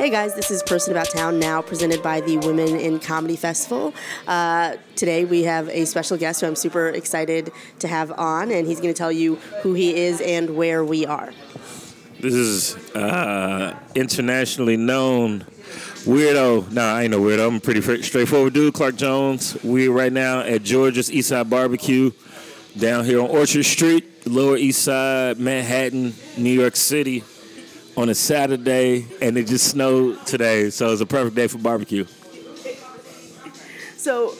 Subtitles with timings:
[0.00, 3.92] Hey guys, this is Person About Town now presented by the Women in Comedy Festival.
[4.26, 8.66] Uh, today we have a special guest who I'm super excited to have on, and
[8.66, 11.34] he's going to tell you who he is and where we are.
[12.18, 15.40] This is uh, internationally known
[16.06, 16.72] weirdo.
[16.72, 17.48] Nah, I ain't no weirdo.
[17.48, 18.72] I'm a pretty straightforward dude.
[18.72, 19.62] Clark Jones.
[19.62, 22.10] We're right now at Georgia's Eastside Barbecue
[22.78, 27.22] down here on Orchard Street, Lower East Side, Manhattan, New York City
[28.00, 32.06] on a Saturday, and it just snowed today, so it's a perfect day for barbecue.
[33.98, 34.34] So,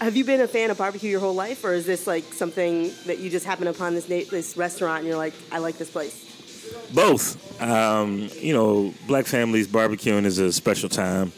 [0.00, 2.90] have you been a fan of barbecue your whole life, or is this like something
[3.06, 6.24] that you just happen upon this this restaurant and you're like, I like this place?
[6.92, 7.62] Both.
[7.62, 11.30] Um, you know, black families barbecuing is a special time.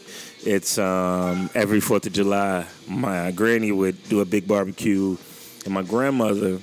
[0.46, 2.66] It's um, every Fourth of July.
[2.88, 5.18] My granny would do a big barbecue,
[5.66, 6.60] and my grandmother,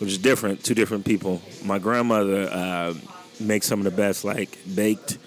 [0.00, 1.40] which is different, two different people.
[1.64, 2.48] My grandmother.
[2.50, 2.94] Uh,
[3.40, 5.18] make some of the best like baked,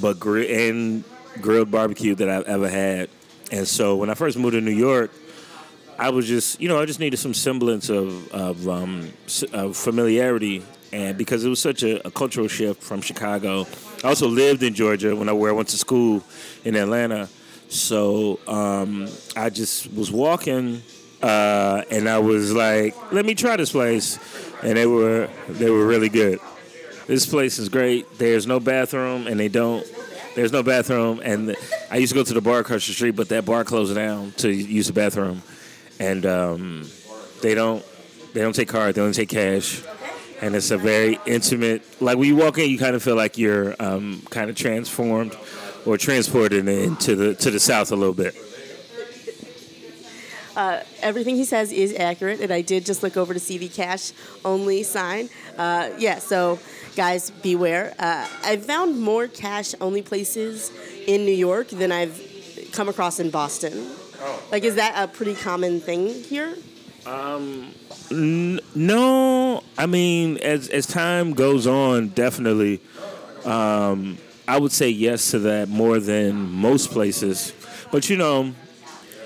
[0.00, 1.04] but gr- and
[1.40, 3.08] grilled barbecue that I've ever had.
[3.50, 5.10] And so when I first moved to New York,
[5.98, 9.12] I was just you know I just needed some semblance of of, um,
[9.52, 10.64] of familiarity.
[10.92, 13.66] And because it was such a, a, cultural shift from Chicago,
[14.04, 16.22] I also lived in Georgia when I where I went to school
[16.64, 17.30] in Atlanta.
[17.68, 20.82] So um, I just was walking,
[21.22, 24.18] uh, and I was like, "Let me try this place,"
[24.62, 26.40] and they were they were really good.
[27.06, 28.18] This place is great.
[28.18, 29.86] There's no bathroom, and they don't.
[30.34, 31.56] There's no bathroom, and the,
[31.90, 34.32] I used to go to the bar across the street, but that bar closed down
[34.38, 35.42] to use the bathroom,
[35.98, 36.88] and um,
[37.42, 37.84] they don't.
[38.32, 38.96] They don't take cards.
[38.96, 39.82] They only take cash,
[40.40, 41.82] and it's a very intimate.
[42.00, 45.36] Like when you walk in, you kind of feel like you're um, kind of transformed
[45.84, 48.34] or transported into the to the south a little bit.
[50.56, 53.68] Uh, everything he says is accurate, and I did just look over to see the
[53.68, 54.12] cash
[54.44, 55.28] only sign.
[55.56, 56.58] Uh, yeah, so
[56.96, 57.94] guys, beware.
[57.98, 60.70] Uh, I've found more cash only places
[61.06, 62.20] in New York than I've
[62.72, 63.72] come across in Boston.
[64.20, 64.42] Oh.
[64.50, 66.54] Like, is that a pretty common thing here?
[67.06, 67.72] Um,
[68.10, 69.64] n- no.
[69.76, 72.80] I mean, as as time goes on, definitely.
[73.44, 77.52] Um, I would say yes to that more than most places.
[77.90, 78.54] But you know,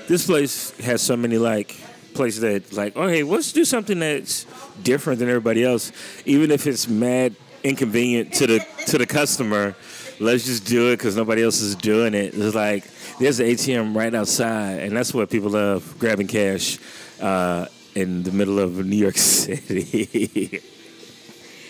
[0.09, 1.77] this place has so many like
[2.15, 4.47] places that like, oh hey, let's do something that's
[4.83, 5.93] different than everybody else,
[6.25, 9.77] even if it's mad inconvenient to the to the customer.
[10.19, 12.35] Let's just do it because nobody else is doing it.
[12.35, 12.85] It's like
[13.19, 16.79] there's an ATM right outside, and that's what people love grabbing cash
[17.21, 20.63] uh, in the middle of New York City.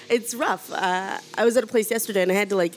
[0.09, 0.71] it's rough.
[0.73, 2.75] Uh, I was at a place yesterday, and I had to like.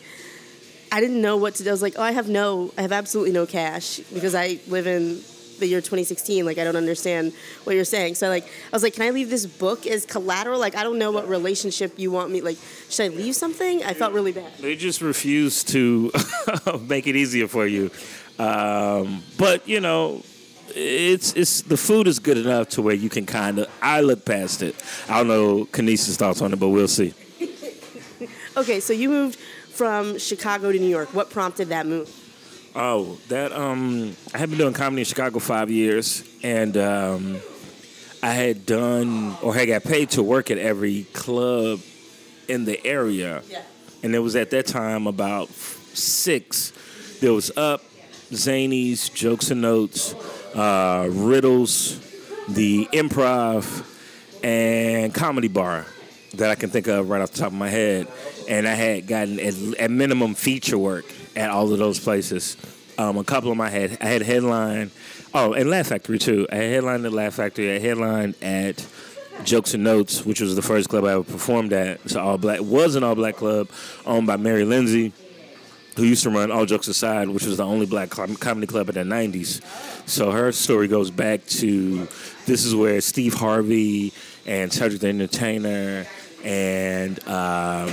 [0.92, 1.70] I didn't know what to do.
[1.70, 4.88] I was like, oh, I have no, I have absolutely no cash because I live
[4.88, 5.22] in
[5.60, 6.46] the year 2016.
[6.46, 7.34] Like, I don't understand
[7.64, 8.16] what you're saying.
[8.16, 10.60] So, like, I was like, can I leave this book as collateral?
[10.60, 12.42] Like, I don't know what relationship you want me.
[12.42, 12.58] Like,
[12.90, 13.84] should I leave something?
[13.84, 14.52] I felt really bad.
[14.60, 16.12] They just refuse to
[16.88, 17.92] make it easier for you.
[18.40, 20.24] Um, but you know,
[20.76, 23.68] it's it's the food is good enough to where you can kind of.
[23.82, 24.76] I look past it.
[25.08, 27.14] I don't know Kinesis thoughts on it, but we'll see.
[28.58, 31.14] okay, so you moved from Chicago to New York.
[31.14, 32.10] What prompted that move?
[32.76, 37.38] Oh, that um, I had been doing comedy in Chicago five years, and um,
[38.22, 41.80] I had done or had got paid to work at every club
[42.48, 43.42] in the area.
[43.50, 43.64] Yeah.
[44.04, 46.72] And it was at that time about six.
[47.22, 47.84] There was Up,
[48.32, 50.14] Zanies, Jokes and Notes,
[50.56, 52.00] uh, Riddles,
[52.48, 53.86] the Improv,
[54.44, 55.86] and Comedy Bar
[56.36, 58.08] that I can think of right off the top of my head.
[58.48, 61.06] And I had gotten at, at minimum feature work
[61.40, 62.58] at all of those places.
[62.98, 64.92] Um, a couple of them I had I had headline.
[65.34, 66.48] Oh, and Laugh Factory too.
[66.52, 67.74] I had headlined at Laugh Factory.
[67.74, 68.86] I headlined at
[69.46, 72.02] Jokes and Notes, which was the first club I ever performed at.
[72.04, 72.60] It's all black.
[72.62, 73.70] Was an all black club
[74.06, 75.14] owned by Mary Lindsey,
[75.96, 78.96] who used to run All Jokes Aside, which was the only black comedy club in
[78.96, 79.62] the '90s.
[80.10, 82.06] So her story goes back to
[82.48, 84.12] this is where Steve Harvey
[84.46, 86.06] and Cedric the Entertainer
[86.44, 87.90] and um,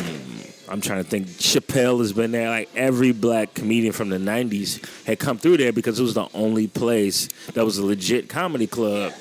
[0.69, 1.27] I'm trying to think.
[1.27, 2.49] Chappelle has been there.
[2.49, 6.29] Like every black comedian from the '90s had come through there because it was the
[6.35, 9.13] only place that was a legit comedy club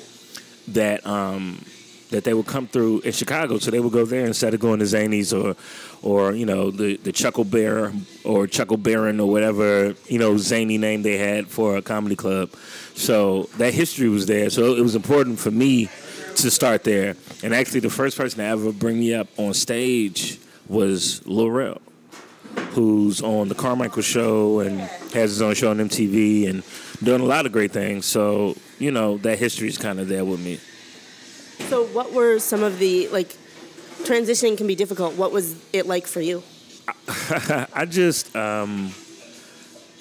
[0.68, 1.64] that um,
[2.10, 3.58] that they would come through in Chicago.
[3.58, 5.56] So they would go there instead of going to Zanies or
[6.02, 7.92] or you know the the Chuckle Bear
[8.24, 12.50] or Chuckle Baron or whatever you know zany name they had for a comedy club.
[12.94, 14.50] So that history was there.
[14.50, 15.88] So it was important for me
[16.36, 17.16] to start there.
[17.42, 20.38] And actually, the first person to ever bring me up on stage
[20.68, 21.80] was Lil Rel,
[22.70, 26.62] who's on the Carmichael Show and has his own show on MTV and
[27.02, 28.06] doing a lot of great things.
[28.06, 30.60] So you know that history is kind of there with me.
[31.68, 33.36] So, what were some of the like
[34.02, 35.14] transitioning can be difficult?
[35.14, 36.42] What was it like for you?
[37.74, 38.92] I just um,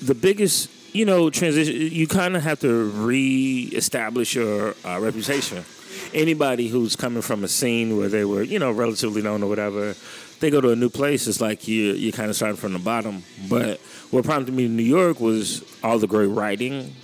[0.01, 1.75] the biggest, you know, transition.
[1.75, 5.65] You kind of have to re-establish your uh, reputation.
[6.13, 9.95] Anybody who's coming from a scene where they were, you know, relatively known or whatever,
[10.39, 11.27] they go to a new place.
[11.27, 13.23] It's like you you kind of starting from the bottom.
[13.49, 13.79] But
[14.11, 16.95] what prompted me to New York was all the great writing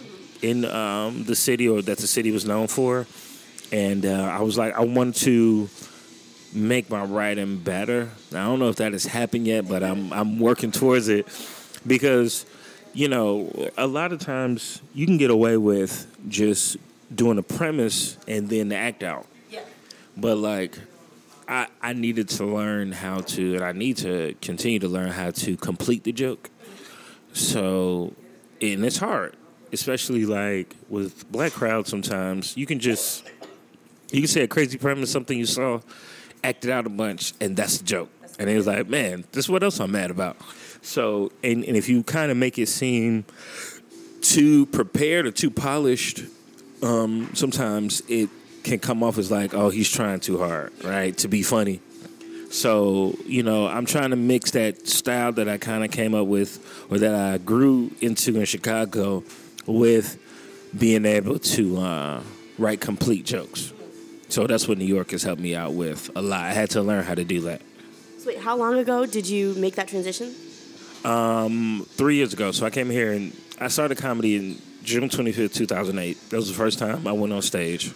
[0.41, 3.05] in um, the city, or that the city was known for,
[3.71, 5.69] and uh, I was like, I want to
[6.53, 8.09] make my writing better.
[8.31, 11.27] I don't know if that has happened yet, but I'm I'm working towards it
[11.85, 12.45] because
[12.93, 16.77] you know a lot of times you can get away with just
[17.13, 19.25] doing a premise and then the act out.
[19.49, 19.61] Yeah.
[20.17, 20.77] But like
[21.51, 25.31] I I needed to learn how to and I need to continue to learn how
[25.31, 26.49] to complete the joke.
[27.33, 28.13] So
[28.61, 29.35] and it's hard.
[29.73, 33.23] Especially like with black crowds sometimes you can just
[34.11, 35.79] you can say a crazy premise, something you saw,
[36.43, 38.09] act it out a bunch, and that's the joke.
[38.39, 40.37] And it was like, man, this is what else I'm mad about.
[40.81, 43.25] So, and, and if you kind of make it seem
[44.21, 46.23] too prepared or too polished,
[46.83, 48.29] um, sometimes it
[48.63, 51.81] can come off as like, oh, he's trying too hard, right, to be funny.
[52.51, 56.27] So, you know, I'm trying to mix that style that I kind of came up
[56.27, 59.23] with or that I grew into in Chicago
[59.65, 60.19] with
[60.77, 62.23] being able to uh,
[62.57, 63.71] write complete jokes.
[64.27, 66.41] So that's what New York has helped me out with a lot.
[66.41, 67.61] I had to learn how to do that.
[68.17, 70.33] So wait, how long ago did you make that transition?
[71.83, 72.51] Three years ago.
[72.51, 76.29] So I came here and I started comedy in June 25th, 2008.
[76.29, 77.93] That was the first time I went on stage.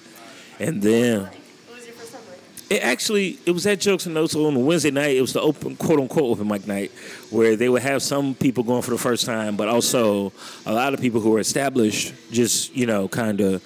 [0.60, 2.22] And then What was your first time
[2.70, 5.16] it actually it was at Jokes and Notes on a Wednesday night.
[5.16, 6.92] It was the open quote unquote open mic night
[7.30, 10.34] where they would have some people going for the first time, but also
[10.66, 13.64] a lot of people who were established just, you know, kind of,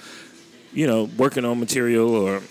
[0.74, 2.42] you know, working on material or,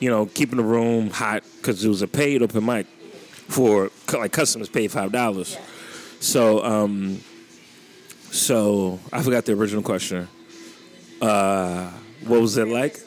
[0.00, 2.86] you know, keeping the room hot because it was a paid open mic
[3.48, 5.56] for like customers paid five dollars.
[6.20, 7.20] So um
[8.30, 10.28] so I forgot the original question.
[11.22, 11.90] Uh
[12.26, 12.98] what was it like?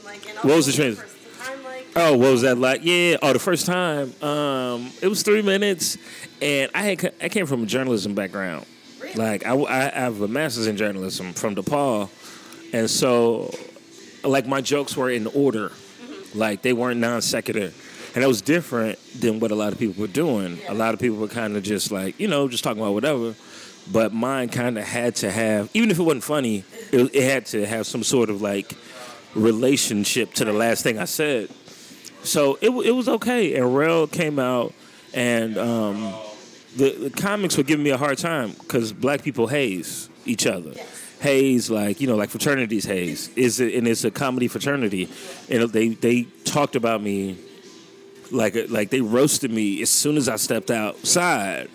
[0.42, 1.88] What was the trans- Time like?
[1.96, 2.82] Oh, what was that like?
[2.84, 3.18] Yeah.
[3.22, 5.98] Oh, the first time, um, it was three minutes,
[6.42, 8.66] and I had I came from a journalism background.
[9.16, 12.10] Like I, I have a master's in journalism from DePaul,
[12.74, 13.52] and so
[14.24, 15.72] like my jokes were in order,
[16.36, 17.72] like they weren't non sequitur,
[18.16, 20.60] and that was different than what a lot of people were doing.
[20.68, 23.34] A lot of people were kind of just like you know just talking about whatever,
[23.92, 27.46] but mine kind of had to have even if it wasn't funny, it, it had
[27.48, 28.74] to have some sort of like
[29.36, 31.50] relationship to the last thing I said.
[32.24, 33.56] So it it was okay.
[33.56, 34.74] And Rel came out,
[35.14, 36.14] and um,
[36.76, 40.74] the, the comics were giving me a hard time because black people haze each other.
[41.20, 45.10] Haze like you know like fraternities haze is it, and it's a comedy fraternity,
[45.50, 47.38] and they they talked about me
[48.32, 51.70] like like they roasted me as soon as I stepped outside,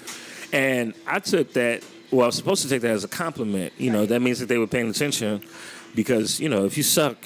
[0.53, 1.83] and I took that.
[2.11, 3.73] Well, I was supposed to take that as a compliment.
[3.79, 5.43] You know that means that they were paying attention,
[5.95, 7.17] because you know if you suck,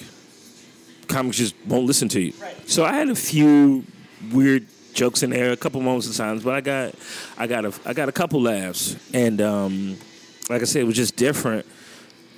[1.07, 2.33] comics just won't listen to you.
[2.65, 3.83] So I had a few
[4.31, 6.95] weird jokes in there, a couple moments of times, but I got
[7.37, 9.97] I got a I got a couple laughs, and um,
[10.49, 11.65] like I said, it was just different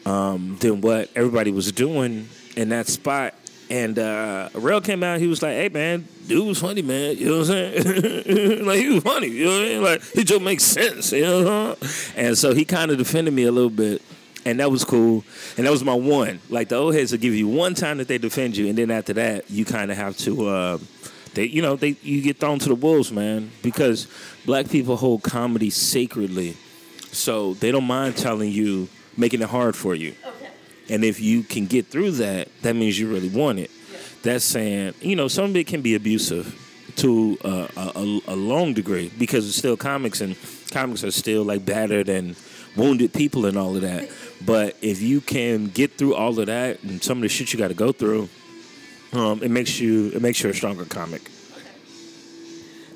[0.05, 3.33] um, than what everybody was doing in that spot.
[3.71, 5.19] And uh, Rel came out.
[5.19, 7.17] He was like, "Hey man, dude was funny, man.
[7.17, 8.65] You know what I'm saying?
[8.65, 9.27] like he was funny.
[9.27, 9.83] You know what I mean?
[9.83, 11.11] Like his joke makes sense.
[11.11, 14.01] You know?" What I'm And so he kind of defended me a little bit,
[14.45, 15.23] and that was cool.
[15.57, 16.39] And that was my one.
[16.49, 18.91] Like the old heads will give you one time that they defend you, and then
[18.91, 20.47] after that, you kind of have to.
[20.47, 20.77] Uh,
[21.33, 24.07] they, you know, they you get thrown to the wolves, man, because
[24.45, 26.57] black people hold comedy sacredly,
[27.11, 30.15] so they don't mind telling you, making it hard for you.
[30.25, 30.49] Okay.
[30.89, 33.69] And if you can get through that, that means you really want it.
[34.23, 36.55] That's saying, you know, some of it can be abusive
[36.97, 40.35] to uh, a, a, a long degree because it's still comics and
[40.71, 42.35] comics are still like battered and
[42.75, 44.09] wounded people and all of that.
[44.45, 47.59] But if you can get through all of that and some of the shit you
[47.59, 48.29] got to go through,
[49.13, 51.29] um, it makes you it makes you a stronger comic.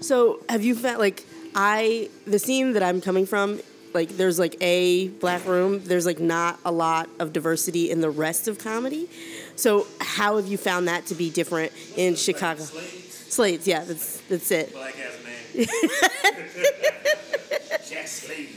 [0.01, 3.59] So have you found like I the scene that I'm coming from?
[3.93, 5.81] Like there's like a black room.
[5.83, 9.07] There's like not a lot of diversity in the rest of comedy.
[9.55, 12.63] So how have you found that to be different in Chicago?
[12.63, 14.73] Slates, yeah, that's that's it.
[14.73, 15.67] Black ass man.
[17.89, 18.49] Jack Slade.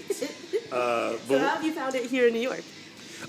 [0.72, 2.62] Uh, So how have you found it here in New York?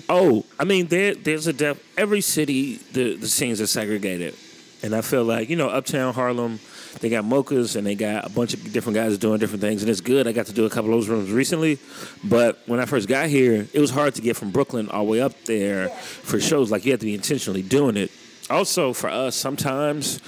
[0.08, 1.84] Oh, I mean, there there's a depth.
[1.96, 4.34] Every city, the the scenes are segregated,
[4.82, 6.60] and I feel like you know, Uptown Harlem,
[7.00, 9.90] they got mochas and they got a bunch of different guys doing different things, and
[9.90, 10.26] it's good.
[10.26, 11.78] I got to do a couple of those rooms recently,
[12.24, 15.10] but when I first got here, it was hard to get from Brooklyn all the
[15.10, 16.70] way up there for shows.
[16.70, 18.10] Like you have to be intentionally doing it.
[18.50, 20.20] Also, for us, sometimes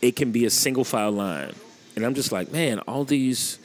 [0.00, 1.54] it can be a single file line,
[1.96, 3.58] and I'm just like, man, all these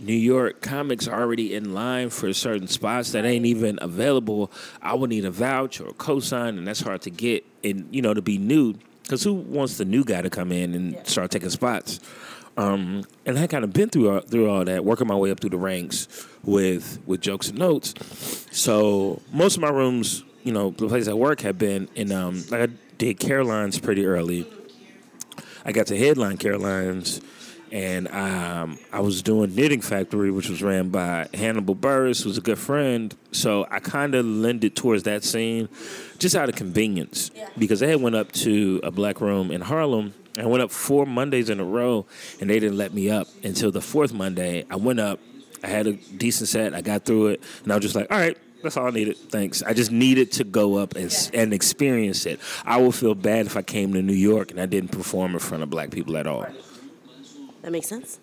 [0.00, 4.50] New York comics already in line for certain spots that ain't even available.
[4.80, 7.44] I would need a vouch or a cosign, and that's hard to get.
[7.64, 10.74] And you know, to be new, because who wants the new guy to come in
[10.74, 11.02] and Yeah.
[11.04, 11.98] start taking spots?
[12.56, 15.38] Um, and I kind of been through all, through all that, working my way up
[15.40, 16.08] through the ranks
[16.42, 17.94] with with jokes and notes.
[18.50, 22.10] So most of my rooms, you know, the place I work have been in.
[22.12, 24.46] Um, like I did Caroline's pretty early.
[25.64, 27.20] I got to headline Caroline's,
[27.72, 32.40] and um, I was doing Knitting Factory, which was ran by Hannibal Buress, who's a
[32.40, 33.14] good friend.
[33.32, 35.68] So I kind of lended towards that scene,
[36.18, 40.14] just out of convenience, because they had went up to a black room in Harlem.
[40.38, 42.06] I went up four Mondays in a row,
[42.40, 44.64] and they didn't let me up until the fourth Monday.
[44.70, 45.20] I went up.
[45.62, 46.74] I had a decent set.
[46.74, 49.16] I got through it, and I was just like, "All right, that's all I needed.
[49.16, 49.62] Thanks.
[49.62, 52.40] I just needed to go up and, s and experience it.
[52.64, 55.38] I would feel bad if I came to New York and I didn't perform in
[55.38, 56.46] front of black people at all.
[57.68, 58.18] That makes sense.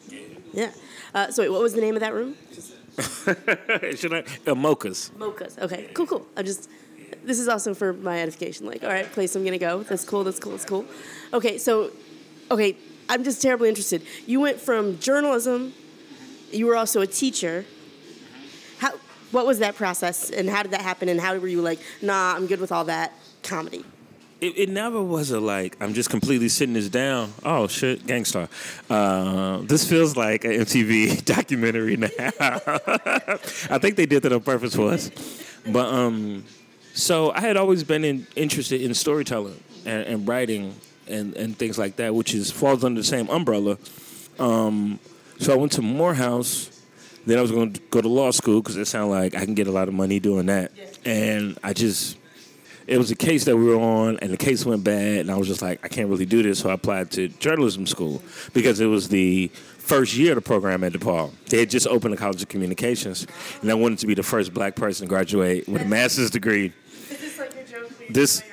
[0.53, 0.71] Yeah.
[1.13, 2.35] Uh, so wait, what was the name of that room?
[3.95, 4.21] Should I?
[4.21, 5.11] Uh, mochas.
[5.11, 5.59] Mochas.
[5.59, 6.25] Okay, cool, cool.
[6.35, 6.67] I'm just
[7.23, 8.65] this is also for my edification.
[8.65, 9.83] Like, all right, place I'm gonna go.
[9.83, 10.23] That's cool.
[10.23, 10.53] That's cool.
[10.53, 10.83] That's cool.
[11.31, 11.91] Okay, so
[12.49, 12.75] okay,
[13.07, 14.01] I'm just terribly interested.
[14.25, 15.73] You went from journalism.
[16.51, 17.65] You were also a teacher.
[18.79, 18.93] How?
[19.29, 21.07] What was that process, and how did that happen?
[21.07, 23.85] And how were you like, nah, I'm good with all that comedy?
[24.45, 27.33] It, it never was a like I'm just completely sitting this down.
[27.43, 28.47] Oh shit, Gang Starr.
[28.87, 32.09] Uh, this feels like an MTV documentary now.
[32.29, 35.09] I think they did that on purpose for us.
[35.65, 36.43] But um,
[36.93, 40.75] so I had always been in, interested in storytelling and, and writing
[41.07, 43.79] and, and things like that, which is falls under the same umbrella.
[44.37, 44.99] Um,
[45.39, 46.69] so I went to Morehouse.
[47.25, 49.55] Then I was going to go to law school because it sounded like I can
[49.55, 50.71] get a lot of money doing that.
[51.03, 52.19] And I just
[52.88, 55.36] it was a case that we were on, and the case went bad, and I
[55.38, 58.22] was just like, I can't really do this, so I applied to journalism school
[58.54, 59.48] because it was the
[59.80, 61.32] first year of the program at DePaul.
[61.50, 63.25] They had just opened the College of Communications,
[63.62, 66.74] and I wanted to be the first black person to graduate with a master's degree.
[67.12, 67.92] Is this like your joke?
[68.10, 68.44] This-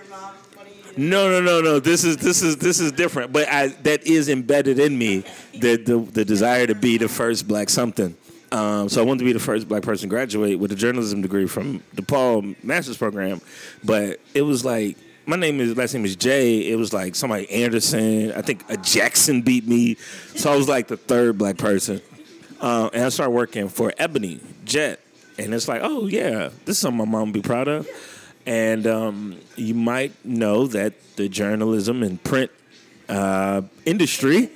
[0.94, 1.80] No, no, no, no.
[1.80, 5.24] This is this is this is different, but I, that is embedded in me
[5.54, 8.14] the, the the desire to be the first black something.
[8.52, 11.22] Um, so I wanted to be the first black person to graduate with a journalism
[11.22, 13.40] degree from DePaul master's program,
[13.82, 16.70] but it was like my name is last name is Jay.
[16.70, 18.32] It was like somebody Anderson.
[18.32, 19.94] I think a Jackson beat me,
[20.36, 22.02] so I was like the third black person.
[22.60, 25.00] Uh, and I started working for Ebony Jet,
[25.38, 27.88] and it's like, oh yeah, this is something my mom would be proud of.
[28.44, 32.50] And um, you might know that the journalism and print
[33.08, 34.50] uh, industry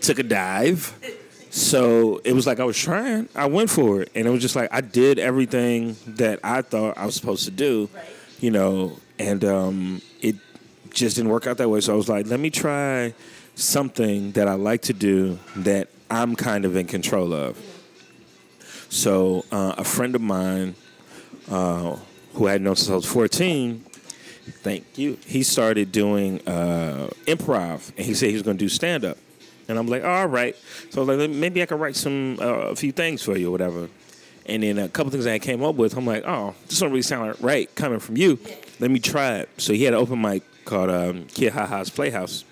[0.00, 0.94] took a dive.
[1.52, 3.28] So it was like I was trying.
[3.34, 6.96] I went for it, and it was just like I did everything that I thought
[6.96, 7.90] I was supposed to do,
[8.40, 8.96] you know.
[9.18, 10.36] And um, it
[10.94, 11.82] just didn't work out that way.
[11.82, 13.12] So I was like, let me try
[13.54, 17.58] something that I like to do that I'm kind of in control of.
[18.88, 20.74] So uh, a friend of mine
[21.50, 21.98] uh,
[22.32, 23.84] who I had known since I was 14,
[24.62, 28.70] thank you, he started doing uh, improv, and he said he was going to do
[28.70, 29.18] stand up.
[29.68, 30.56] And I'm like, all right.
[30.90, 33.88] So like, maybe I could write some uh, a few things for you or whatever.
[34.46, 37.02] And then a couple things I came up with, I'm like, oh, this don't really
[37.02, 38.38] sound right coming from you.
[38.80, 39.48] Let me try it.
[39.58, 42.44] So he had an open mic called um, Kid Ha Ha's Playhouse.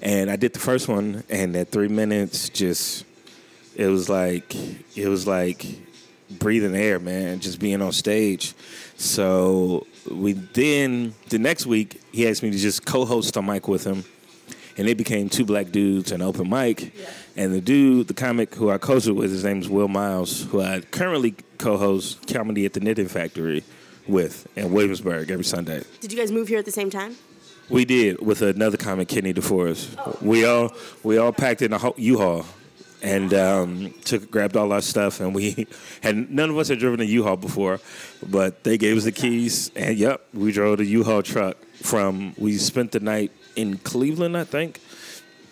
[0.00, 3.04] And I did the first one, and at three minutes, just
[3.76, 4.52] it was like
[4.96, 5.64] it was like
[6.28, 8.54] breathing air, man, just being on stage.
[8.96, 13.84] So we then the next week he asked me to just co-host a mic with
[13.84, 14.04] him,
[14.76, 16.94] and it became two black dudes and open mic.
[17.36, 20.60] And the dude, the comic who I co-hosted with, his name is Will Miles, who
[20.60, 23.64] I currently co-host comedy at the Knitting Factory
[24.06, 25.82] with in Williamsburg every Sunday.
[26.00, 27.16] Did you guys move here at the same time?
[27.68, 30.20] We did with another comic, Kenny DeForest.
[30.20, 32.44] We all we all packed in a ho- U-Haul
[33.02, 35.66] and um, took grabbed all our stuff, and we
[36.02, 37.80] had none of us had driven a U-Haul before,
[38.28, 42.34] but they gave us the keys, and yep, we drove the U-Haul truck from.
[42.36, 44.80] We spent the night in Cleveland, I think,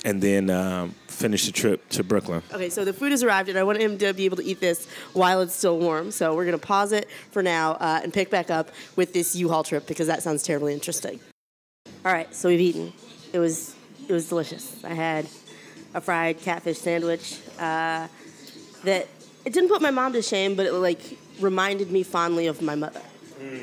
[0.05, 2.43] and then um, finished the trip to Brooklyn.
[2.53, 4.61] Okay, so the food has arrived, and I want him to be able to eat
[4.61, 6.11] this while it's still warm.
[6.11, 9.65] So we're gonna pause it for now uh, and pick back up with this U-Haul
[9.65, 11.21] trip because that sounds terribly interesting.
[12.05, 12.93] All right, so we've eaten.
[13.33, 13.75] It was
[14.09, 14.83] it was delicious.
[14.85, 15.27] I had
[15.95, 18.09] a fried catfish sandwich uh,
[18.85, 19.09] that
[19.45, 22.75] it didn't put my mom to shame, but it like reminded me fondly of my
[22.75, 23.03] mother.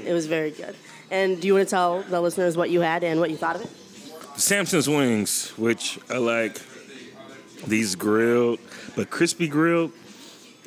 [0.06, 0.75] It was very good.
[1.12, 3.56] And do you want to tell the listeners what you had and what you thought
[3.56, 3.70] of it?
[4.38, 6.62] Samson's wings, which are like
[7.65, 8.60] these grilled
[8.96, 9.91] but crispy grilled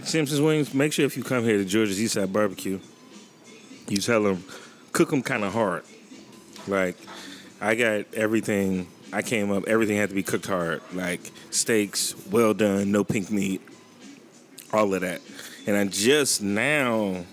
[0.02, 0.74] Samson's wings.
[0.74, 2.80] Make sure if you come here to Georgia's Eastside Barbecue,
[3.88, 4.44] you tell them
[4.92, 5.84] cook them kind of hard.
[6.66, 6.96] Like
[7.60, 8.88] I got everything.
[9.12, 9.66] I came up.
[9.66, 10.82] Everything had to be cooked hard.
[10.92, 13.60] Like steaks, well done, no pink meat.
[14.72, 15.20] all of that.
[15.66, 17.24] And I just now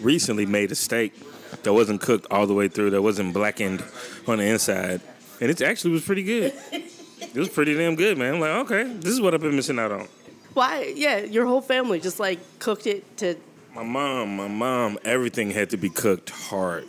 [0.00, 1.14] recently made a steak
[1.62, 3.84] that wasn't cooked all the way through, that wasn't blackened
[4.26, 5.00] on the inside.
[5.40, 6.52] And it actually was pretty good.
[6.72, 8.34] It was pretty damn good, man.
[8.34, 10.08] I'm like, okay, this is what I've been missing out on.
[10.54, 10.92] Why?
[10.96, 13.36] Yeah, your whole family just like cooked it to.
[13.74, 16.86] My mom, my mom, everything had to be cooked hard.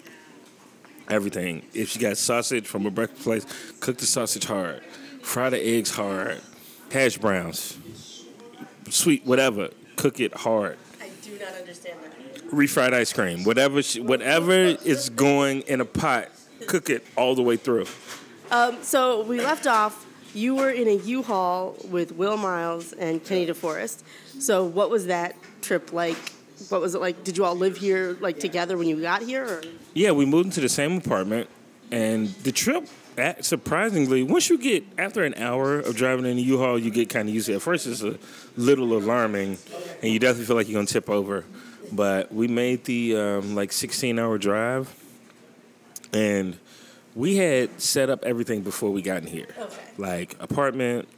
[1.09, 1.65] Everything.
[1.73, 3.45] If she got sausage from a breakfast place,
[3.81, 4.83] cook the sausage hard.
[5.21, 6.39] Fry the eggs hard.
[6.91, 7.77] Hash browns.
[8.89, 9.69] Sweet, whatever.
[9.97, 10.77] Cook it hard.
[11.01, 12.49] I do not understand that.
[12.51, 16.29] refried ice cream, whatever she, whatever is going in a pot,
[16.67, 17.85] cook it all the way through.
[18.51, 20.05] Um, so we left off.
[20.33, 24.03] You were in a U-Haul with Will Miles and Kenny DeForest.
[24.39, 26.17] So what was that trip like?
[26.69, 27.23] What was it like?
[27.23, 29.45] Did you all live here like together when you got here?
[29.45, 29.61] Or?
[29.93, 31.49] Yeah, we moved into the same apartment,
[31.91, 32.87] and the trip,
[33.41, 37.27] surprisingly, once you get after an hour of driving in a U-Haul, you get kind
[37.29, 37.57] of used to it.
[37.57, 38.17] At first, it's a
[38.55, 39.57] little alarming,
[40.01, 41.45] and you definitely feel like you're gonna tip over.
[41.91, 44.93] But we made the um, like 16-hour drive,
[46.13, 46.57] and
[47.17, 49.47] we had set up everything before we got in here.
[49.57, 49.81] Okay.
[49.97, 51.09] Like apartment,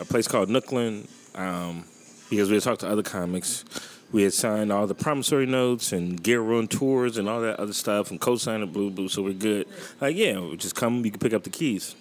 [0.00, 1.84] a place called Nooklyn, um,
[2.28, 3.64] because we had talked to other comics.
[4.10, 8.20] We had signed all the promissory notes and guarantors and all that other stuff and
[8.20, 9.68] co-signed it, blue blue, so we're good.
[10.00, 11.94] Like, yeah, we just come, you can pick up the keys.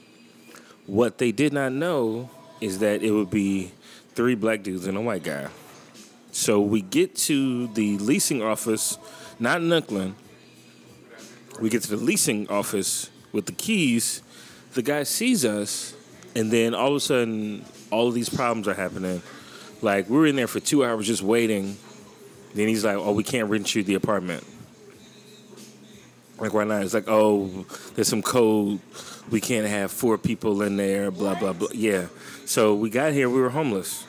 [0.87, 3.71] What they did not know is that it would be
[4.15, 5.49] three black dudes and a white guy.
[6.31, 8.97] So we get to the leasing office,
[9.39, 10.15] not in.
[11.61, 14.23] We get to the leasing office with the keys.
[14.73, 15.93] The guy sees us,
[16.35, 19.21] and then all of a sudden, all of these problems are happening.
[19.81, 21.77] Like we were in there for two hours just waiting.
[22.55, 24.43] Then he's like, "Oh, we can't rent you the apartment."
[26.39, 26.81] Like why not?
[26.83, 28.79] It's like, "Oh, there's some code.
[29.29, 31.67] We can't have four people in there." Blah blah blah.
[31.73, 32.07] Yeah.
[32.45, 33.29] So we got here.
[33.29, 34.05] We were homeless.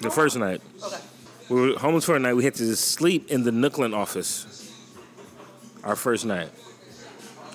[0.00, 0.60] The first night.
[0.84, 1.00] Okay.
[1.48, 2.34] We were homeless for a night.
[2.34, 4.52] We had to sleep in the Nooklyn office.
[5.82, 6.50] Our first night.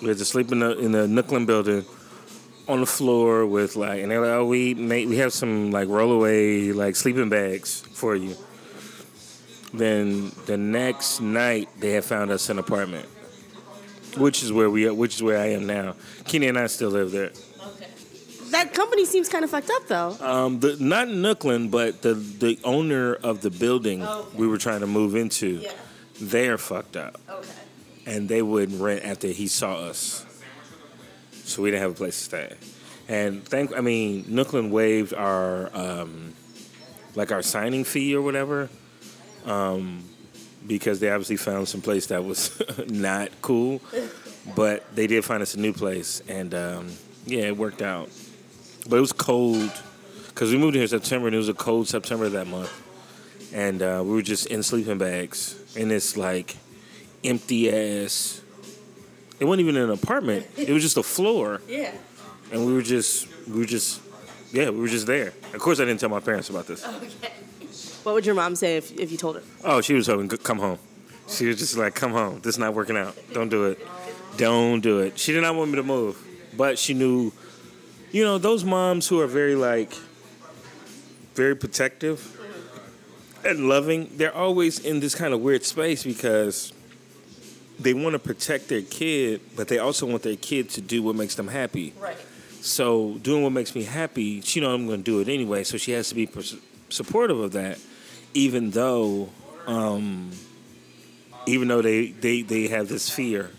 [0.02, 1.86] We had to sleep in the in the Nooklyn building
[2.68, 5.88] on the floor with like, and they're like, "Oh, we make we have some like
[5.88, 8.36] rollaway like sleeping bags for you."
[9.74, 13.06] Then the next night, they had found us an apartment,
[14.18, 15.96] which is where we which is where I am now.
[16.26, 17.32] Kenny and I still live there.
[17.68, 17.88] Okay.
[18.50, 20.18] That company seems kind of fucked up though.
[20.20, 24.38] Um, the, not Nooklyn, but the the owner of the building Oh, okay.
[24.38, 25.72] we were trying to move into, Yeah.
[26.20, 27.48] they're fucked up, Okay.
[28.06, 30.26] And they wouldn't rent after he saw us,
[31.44, 32.56] so we didn't have a place to stay.
[33.08, 36.34] And thank, I mean, Nooklyn waived our um,
[37.16, 38.70] like our signing fee or whatever,
[39.46, 40.04] um,
[40.66, 43.82] because they obviously found some place that was not cool,
[44.56, 46.90] but they did find us a new place, and um,
[47.26, 48.10] yeah, it worked out.
[48.90, 49.72] But it was cold
[50.30, 52.72] because we moved here in September, and it was a cold September that month,
[53.54, 56.56] and uh, we were just in sleeping bags in this like
[57.24, 58.42] empty ass.
[59.40, 61.92] It wasn't even an apartment; it was just a floor, Yeah.
[62.52, 64.02] and we were just we were just
[64.52, 65.34] yeah we were just there.
[65.54, 66.86] Of course, I didn't tell my parents about this.
[66.86, 67.34] Okay.
[68.04, 69.44] What would your mom say if, if you told her?
[69.64, 70.80] Oh, she was hoping come home.
[71.28, 72.40] She was just like, "Come home.
[72.42, 73.16] This is not working out.
[73.34, 73.80] Don't do it.
[74.38, 76.18] Don't do it." She did not want me to move,
[76.58, 77.32] but she knew,
[78.12, 79.94] you know, those moms who are very like,
[81.36, 82.38] very protective
[83.46, 84.10] and loving.
[84.18, 86.74] They're always in this kind of weird space because
[87.82, 91.16] they want to protect their kid, but they also want their kid to do what
[91.16, 91.94] makes them happy.
[92.00, 92.18] Right.
[92.62, 95.64] So doing what makes me happy, she know I'm going to do it anyway.
[95.64, 96.56] So she has to be pers-
[96.90, 97.80] supportive of that,
[98.34, 99.30] even though,
[99.66, 100.32] um,
[101.48, 103.50] even though they, they they have this fear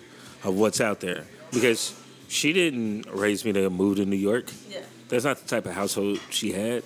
[0.44, 1.94] of what's out there, because
[2.28, 4.50] she didn't raise me to move to New York.
[4.70, 4.80] Yeah.
[5.08, 6.82] That's not the type of household she had.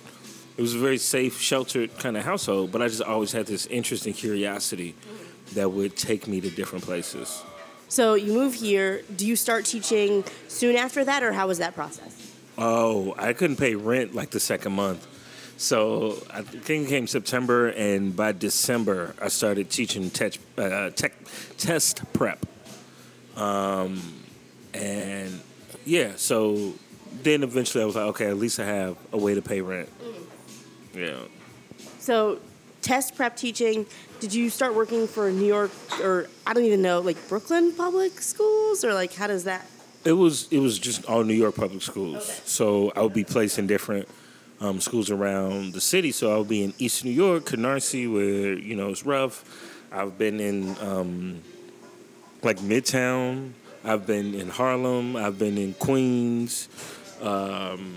[0.57, 3.67] It was a very safe, sheltered kind of household, but I just always had this
[3.67, 4.95] interest and curiosity
[5.53, 7.43] that would take me to different places.
[7.89, 9.01] So you move here.
[9.15, 12.35] Do you start teaching soon after that, or how was that process?
[12.57, 15.07] Oh, I couldn't pay rent like the second month.
[15.57, 21.13] So I think it came September, and by December, I started teaching tech, uh, tech
[21.57, 22.45] test prep.
[23.35, 24.01] Um,
[24.73, 25.39] and
[25.85, 26.73] yeah, so
[27.23, 29.89] then eventually I was like, okay, at least I have a way to pay rent.
[30.93, 31.17] Yeah.
[31.99, 32.39] So
[32.81, 33.85] test prep teaching.
[34.19, 38.19] Did you start working for New York or I don't even know, like Brooklyn public
[38.21, 39.65] schools, or like how does that?
[40.05, 42.23] It was it was just all New York public schools.
[42.29, 42.39] Okay.
[42.45, 44.07] So I would be placed in different
[44.59, 46.11] um, schools around the city.
[46.11, 49.43] So I would be in East New York, Canarsie, where you know it's rough.
[49.91, 51.41] I've been in um,
[52.41, 53.51] like Midtown.
[53.83, 55.15] I've been in Harlem.
[55.15, 56.69] I've been in Queens.
[57.21, 57.93] Um,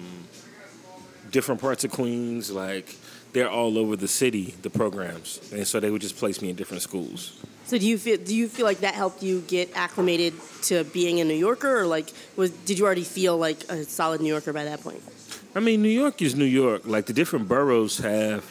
[1.30, 2.96] different parts of Queens, like
[3.32, 6.56] they're all over the city, the programs, and so they would just place me in
[6.56, 7.38] different schools.
[7.66, 11.20] So do you feel do you feel like that helped you get acclimated to being
[11.20, 14.52] a New Yorker, or like was did you already feel like a solid New Yorker
[14.52, 15.02] by that point?
[15.54, 16.82] I mean, New York is New York.
[16.84, 18.44] Like the different boroughs have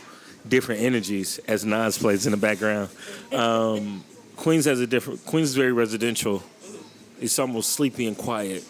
[0.48, 2.90] different energies, as Nas plays in the background.
[3.34, 4.04] Um,
[4.36, 5.26] Queens has a different.
[5.26, 6.42] Queens is very residential.
[7.20, 8.64] It's almost sleepy and quiet.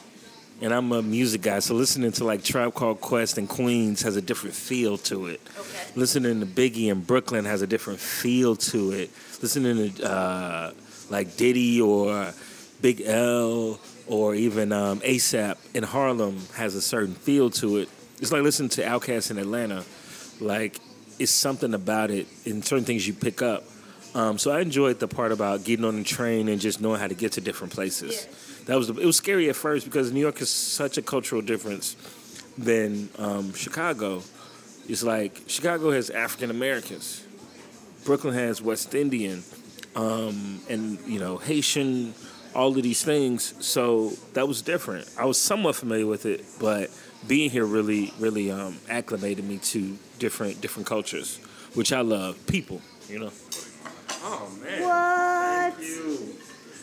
[0.62, 4.18] And I'm a music guy, so listening to like Tribe Called Quest and Queens has
[4.18, 5.40] a different feel to it.
[5.58, 5.86] Okay.
[5.96, 9.10] Listening to Biggie in Brooklyn has a different feel to it.
[9.42, 10.72] Listening to uh,
[11.10, 12.34] like Diddy or
[12.82, 17.90] Big L or even um, ASAP in Harlem has a certain feel to it.
[18.20, 19.86] It's like listening to Outkast in Atlanta.
[20.42, 20.80] Like
[21.20, 23.64] it's something about it and certain things you pick up.
[24.14, 27.08] Um, so I enjoyed the part about getting on the train and just knowing how
[27.08, 28.28] to get to different places.
[28.70, 31.42] That was the, it was scary at first because New York is such a cultural
[31.42, 31.96] difference
[32.56, 34.22] than um, Chicago.
[34.88, 37.26] It's like Chicago has African Americans,
[38.06, 39.42] Brooklyn has West Indian,
[39.96, 42.14] um, and you know Haitian,
[42.54, 43.56] all of these things.
[43.66, 45.10] So that was different.
[45.18, 46.92] I was somewhat familiar with it, but
[47.28, 51.38] being here really, really um, acclimated me to different different cultures,
[51.74, 52.38] which I love.
[52.46, 53.32] People, you know.
[54.22, 54.84] Oh man!
[54.84, 55.74] What?
[55.74, 56.36] Thank you.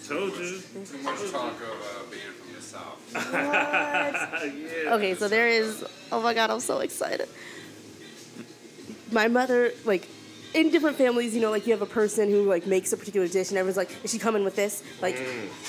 [0.06, 0.60] Told you.
[0.86, 3.00] Too much talk of uh, being from the South.
[4.84, 4.94] yeah.
[4.94, 5.84] Okay, so there is.
[6.12, 7.28] Oh my god, I'm so excited.
[9.12, 10.08] My mother, like,
[10.54, 13.28] in different families, you know, like you have a person who like makes a particular
[13.28, 15.16] dish, and everyone's like, "Is she coming with this?" Like,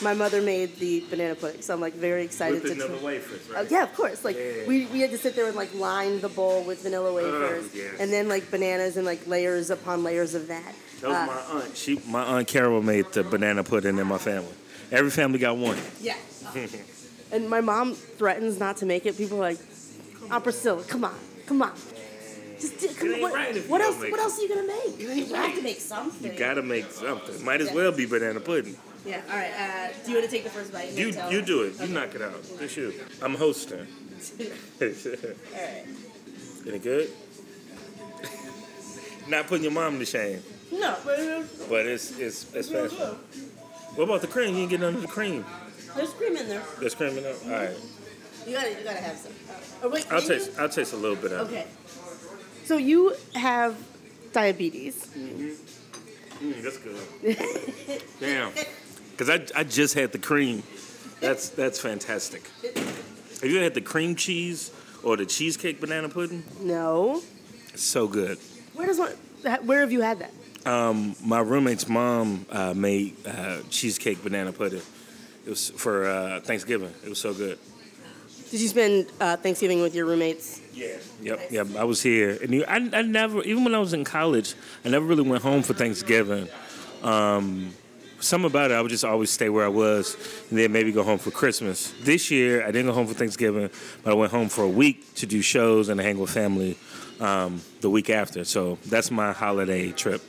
[0.02, 2.78] my mother made the banana pudding, so I'm like very excited With to.
[2.84, 3.72] another try- wafers, Uh, right?
[3.72, 4.24] yeah, of course.
[4.24, 4.66] Like Yeah.
[4.68, 7.96] we, we had to sit there and like line the bowl with vanilla wafers, yes.
[8.00, 10.74] and then like bananas and like layers upon layers of that.
[11.02, 11.78] That was Uh, my aunt.
[11.78, 14.54] She, my aunt Carol made the banana pudding in my family.
[14.92, 15.78] Every family got one.
[16.02, 16.16] Yeah.
[17.32, 19.18] and my mom threatens not to make it.
[19.18, 19.60] People are like,
[20.32, 21.72] Aunt Priscilla, come on, come on.
[22.60, 23.14] Just do, come It on.
[23.16, 23.98] ain't What, right what else?
[23.98, 24.20] What it.
[24.20, 25.00] else are you gonna make?
[25.00, 26.32] You, have to make something.
[26.32, 27.46] You gotta make something.
[27.46, 28.76] Might as well be banana pudding.
[29.06, 29.22] Yeah.
[29.30, 29.52] All right.
[29.54, 30.90] Uh, do you want to take the first bite?
[30.90, 31.80] and You you do it.
[31.80, 32.34] You knock it out.
[32.60, 32.94] It's you.
[33.22, 33.80] I'm hosting.
[34.40, 34.48] All
[34.82, 34.90] right.
[34.90, 35.06] Is
[36.66, 37.10] it good?
[39.28, 41.20] Not putting your mom to shame, No, but
[41.70, 43.16] but it's it's it's real fast.
[43.96, 44.50] What about the cream?
[44.56, 45.46] You didn't get none of the cream.
[45.98, 46.64] There's cream in there.
[46.80, 47.36] There's cream in there.
[47.46, 47.78] All right.
[48.46, 49.34] You gotta, you gotta have some.
[49.84, 50.06] Oh wait.
[50.12, 50.28] I'll you?
[50.28, 50.52] taste.
[50.60, 51.54] I'll taste a little bit of it.
[51.54, 51.68] Okay.
[52.66, 53.76] So you have
[54.32, 55.08] diabetes.
[55.08, 58.02] Mm, that's good.
[58.20, 58.52] Damn.
[59.12, 60.64] Because I, I just had the cream.
[61.20, 62.44] That's that's fantastic.
[63.42, 64.72] Have you had the cream cheese
[65.04, 66.44] or the cheesecake banana pudding?
[66.62, 67.22] No.
[67.74, 68.38] It's so good.
[68.74, 69.14] Where does one?
[69.66, 70.32] Where have you had that?
[70.66, 74.82] Um, my roommate's mom uh, made uh, cheesecake banana pudding.
[75.48, 76.94] It was for uh, Thanksgiving.
[77.06, 77.58] It was so good.
[78.52, 80.60] Did you spend uh, Thanksgiving with your roommates?
[80.74, 80.98] Yeah.
[81.22, 81.52] Yep.
[81.52, 81.68] Yep.
[81.78, 84.90] I was here, and you, I, I never, even when I was in college, I
[84.90, 86.50] never really went home for Thanksgiving.
[87.02, 87.74] Um,
[88.20, 90.18] some about it, I would just always stay where I was,
[90.50, 91.94] and then maybe go home for Christmas.
[92.02, 93.70] This year, I didn't go home for Thanksgiving,
[94.04, 96.78] but I went home for a week to do shows and hang with family
[97.22, 98.44] um, the week after.
[98.44, 100.22] So that's my holiday trip.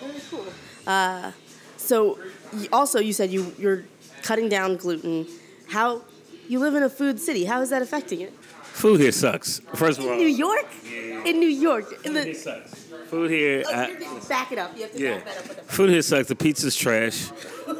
[0.00, 0.44] Very cool.
[0.86, 1.32] Uh,
[1.78, 2.18] so,
[2.70, 3.84] also, you said you you're
[4.28, 5.26] cutting down gluten.
[5.68, 6.02] How
[6.48, 7.46] you live in a food city?
[7.46, 8.30] How is that affecting it?
[8.34, 9.60] Food here sucks.
[9.74, 10.66] First of all, In New York?
[11.24, 11.90] In New York.
[12.04, 12.74] In food here the, sucks.
[13.06, 13.64] Food here.
[13.66, 14.76] oh, I- back it up.
[14.76, 16.28] You have to Yeah, back up food here sucks.
[16.28, 17.30] The pizza's trash.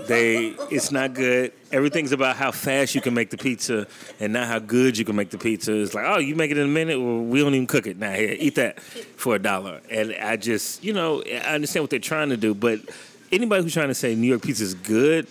[0.07, 1.53] They, it's not good.
[1.71, 3.87] Everything's about how fast you can make the pizza
[4.19, 5.75] and not how good you can make the pizza.
[5.75, 6.99] It's like, oh, you make it in a minute.
[6.99, 7.99] Well, we don't even cook it.
[7.99, 9.83] Now here, eat that for a dollar.
[9.91, 12.81] And I just, you know, I understand what they're trying to do, but
[13.31, 15.29] anybody who's trying to say New York pizza is good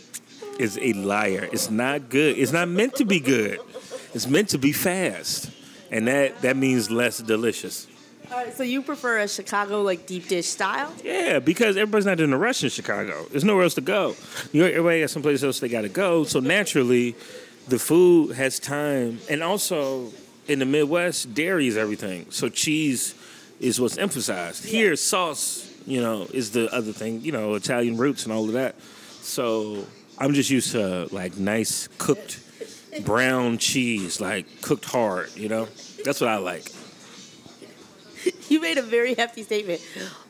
[0.60, 1.48] is a liar.
[1.52, 2.38] It's not good.
[2.38, 3.60] It's not meant to be good.
[4.14, 5.52] It's meant to be fast,
[5.92, 7.88] and that that means less delicious.
[8.30, 10.94] All right, so you prefer a Chicago like deep dish style?
[11.02, 13.26] Yeah, because everybody's not in a rush in Chicago.
[13.32, 14.16] There's nowhere else to go.
[14.52, 16.26] New York, everybody has someplace else they got to go.
[16.26, 17.16] So naturally,
[17.70, 20.12] the food has time, and also
[20.48, 22.26] in the Midwest, dairy is everything.
[22.30, 23.16] So cheese
[23.60, 24.66] is what's emphasized.
[24.66, 27.22] Here, sauce, you know, is the other thing.
[27.22, 28.76] You know, Italian roots and all of that.
[29.22, 29.86] So
[30.18, 32.40] I'm just used to like nice cooked
[33.06, 35.30] brown cheese, like cooked hard.
[35.36, 35.68] You know,
[36.04, 36.72] that's what I like.
[38.50, 39.82] You made a very hefty statement.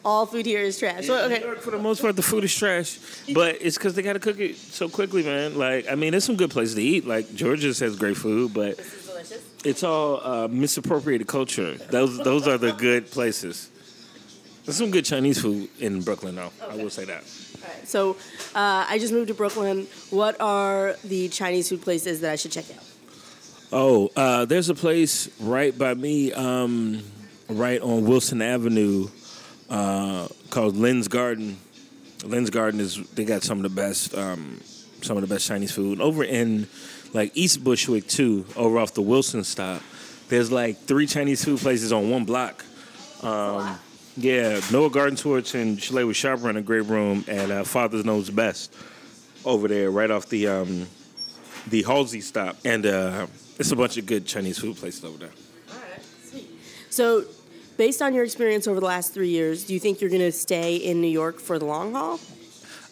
[0.04, 1.06] All food here is trash.
[1.06, 1.40] So, okay.
[1.62, 2.98] For the most part, the food is trash,
[3.34, 5.56] but it's because they got to cook it so quickly, man.
[5.58, 7.06] Like, I mean, there's some good places to eat.
[7.08, 9.44] Like Georgia's has great food, but This is delicious.
[9.64, 11.76] it's all uh, misappropriated culture.
[11.76, 13.70] Those those are the good places.
[14.66, 16.52] There's some good Chinese food in Brooklyn, though.
[16.70, 17.24] I will say that.
[17.86, 18.18] So,
[18.56, 19.88] uh, I just moved to Brooklyn.
[20.10, 22.84] What are the Chinese food places that I should check out?
[23.72, 26.32] Oh, uh, there's a place right by me.
[26.34, 27.04] Um,
[27.50, 29.08] right on Wilson Avenue
[29.70, 31.58] uh, called Lynn's Garden.
[32.24, 34.60] Lynn's Garden is they got some of the best um,
[35.02, 36.68] some of the best Chinese food over in
[37.14, 39.82] like East Bushwick too, over off the Wilson stop.
[40.30, 42.66] There's like three Chinese food places on one block.
[43.22, 43.80] Um,
[44.18, 48.04] yeah, Noah Garden Torch and Chalet with Sharp run a great room at uh, Father's
[48.04, 48.74] Knows Best
[49.46, 50.88] over there, right off the um,
[51.68, 53.28] the Halsey stop, and uh,
[53.60, 55.30] it's a bunch of good Chinese food places over there.
[55.70, 56.50] All right, sweet.
[56.90, 57.26] So,
[57.78, 60.32] based on your experience over the last three years, do you think you're going to
[60.32, 62.20] stay in New York for the long haul?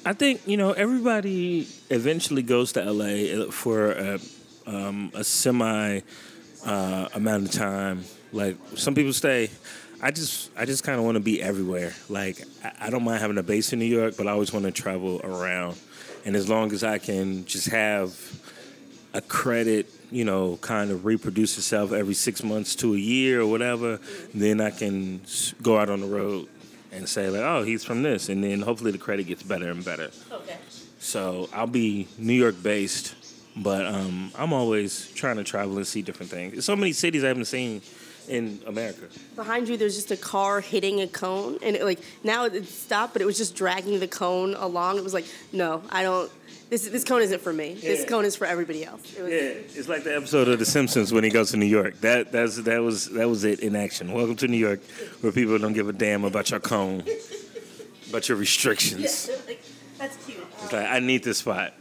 [0.05, 4.19] I think you know everybody eventually goes to LA for a,
[4.67, 6.01] um, a semi
[6.63, 8.03] uh, amount of time.
[8.31, 9.49] Like some people stay.
[10.01, 11.93] I just I just kind of want to be everywhere.
[12.09, 14.65] Like I, I don't mind having a base in New York, but I always want
[14.65, 15.77] to travel around.
[16.25, 18.17] And as long as I can just have
[19.13, 23.47] a credit, you know, kind of reproduce itself every six months to a year or
[23.47, 23.99] whatever,
[24.33, 25.21] then I can
[25.61, 26.49] go out on the road
[26.91, 29.83] and say like, oh, he's from this, and then hopefully the credit gets better and
[29.83, 30.11] better.
[30.31, 30.57] Okay.
[30.99, 33.15] So I'll be New York based,
[33.55, 36.53] but um, I'm always trying to travel and see different things.
[36.53, 37.81] There's so many cities I haven't seen
[38.27, 39.07] in America.
[39.35, 43.13] Behind you, there's just a car hitting a cone, and it, like now it stopped,
[43.13, 44.97] but it was just dragging the cone along.
[44.97, 46.31] It was like, no, I don't.
[46.69, 47.75] This this cone isn't for me.
[47.75, 49.13] This cone is for everybody else.
[49.15, 51.65] It was, Yeah, it's like the episode of The Simpsons when he goes to New
[51.67, 52.01] York.
[52.01, 54.11] That that's that was that was it in action.
[54.11, 54.83] Welcome to New York,
[55.21, 57.03] where people don't give a damn about your cone,
[58.09, 59.29] about your restrictions.
[59.47, 59.61] like,
[59.97, 60.39] that's cute.
[60.63, 61.73] It's like I need this spot.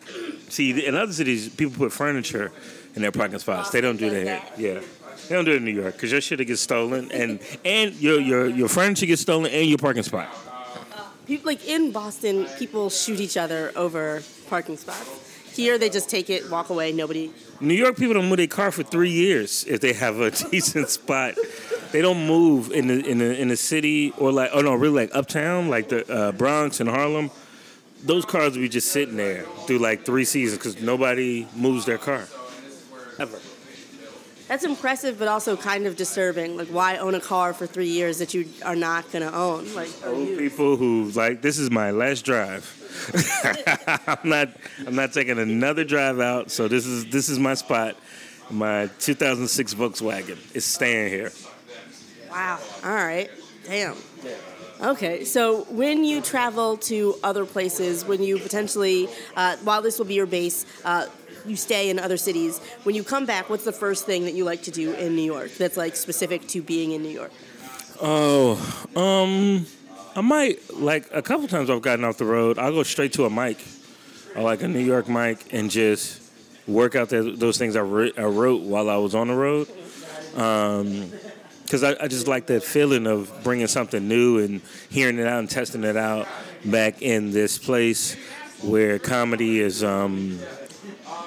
[0.50, 2.52] See, in other cities, people put furniture
[2.94, 3.70] in their parking spots.
[3.70, 4.74] They don't do that here.
[4.74, 4.80] Yeah,
[5.28, 8.20] they don't do it in New York because your shit gets stolen and and your
[8.20, 10.28] your your furniture gets stolen and your parking spot.
[11.26, 15.24] People like in Boston, people shoot each other over parking spots.
[15.54, 16.90] Here, they just take it, walk away.
[16.92, 17.32] Nobody.
[17.60, 20.90] New York people don't move their car for three years if they have a decent
[20.90, 21.34] spot.
[21.92, 25.06] They don't move in the in the in the city or like oh no really
[25.06, 27.30] like uptown like the uh, Bronx and Harlem.
[28.02, 31.98] Those cars will be just sitting there through like three seasons because nobody moves their
[31.98, 32.26] car
[33.18, 33.38] ever.
[34.48, 36.56] That's impressive, but also kind of disturbing.
[36.56, 39.74] Like, why own a car for three years that you are not going to own?
[39.74, 42.80] Like, Old people who like this is my last drive.
[44.06, 44.48] I'm not
[44.86, 46.50] I'm not taking another drive out.
[46.50, 47.96] So this is this is my spot.
[48.50, 51.32] My 2006 Volkswagen is staying here.
[52.30, 52.60] Wow.
[52.84, 53.30] All right.
[53.66, 53.96] Damn.
[54.80, 60.04] Okay, so when you travel to other places, when you potentially, uh, while this will
[60.04, 61.06] be your base, uh,
[61.46, 62.58] you stay in other cities.
[62.84, 65.22] When you come back, what's the first thing that you like to do in New
[65.22, 67.32] York that's like specific to being in New York?
[68.00, 68.56] Oh,
[68.96, 69.66] um,
[70.16, 72.58] I might like a couple times I've gotten off the road.
[72.58, 73.58] I'll go straight to a mic,
[74.34, 76.22] or like a New York mic, and just
[76.66, 79.68] work out that, those things I, wrote, I wrote while I was on the road.
[80.32, 85.38] Because I, I just like that feeling of bringing something new and hearing it out
[85.38, 86.26] and testing it out
[86.64, 88.16] back in this place
[88.62, 90.38] where comedy is um,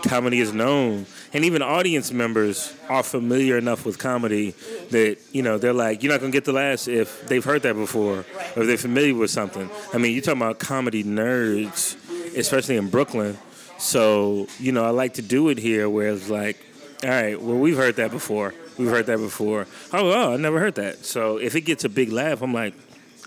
[0.04, 1.06] comedy is known.
[1.34, 4.52] And even audience members are familiar enough with comedy
[4.92, 7.76] that you know they're like you're not gonna get the laughs if they've heard that
[7.76, 8.20] before
[8.56, 9.70] or if they're familiar with something.
[9.94, 11.96] I mean you're talking about comedy nerds
[12.38, 13.38] especially in brooklyn.
[13.78, 16.58] So you know i like to do it here where it's like
[17.04, 18.54] all right well we've heard that before.
[18.78, 19.68] We've heard that before.
[19.94, 21.06] Oh, oh i never heard that.
[21.06, 22.74] So if it gets a big laugh i'm like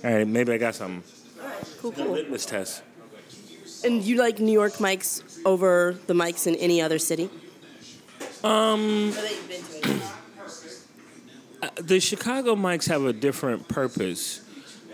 [0.02, 1.02] all right maybe i got something.
[1.80, 2.12] Cool, cool.
[2.12, 2.82] litmus test
[3.84, 7.30] And you like New York mics over the mics in any other city?
[8.44, 9.12] Um.
[11.76, 14.42] the Chicago mics have a different purpose.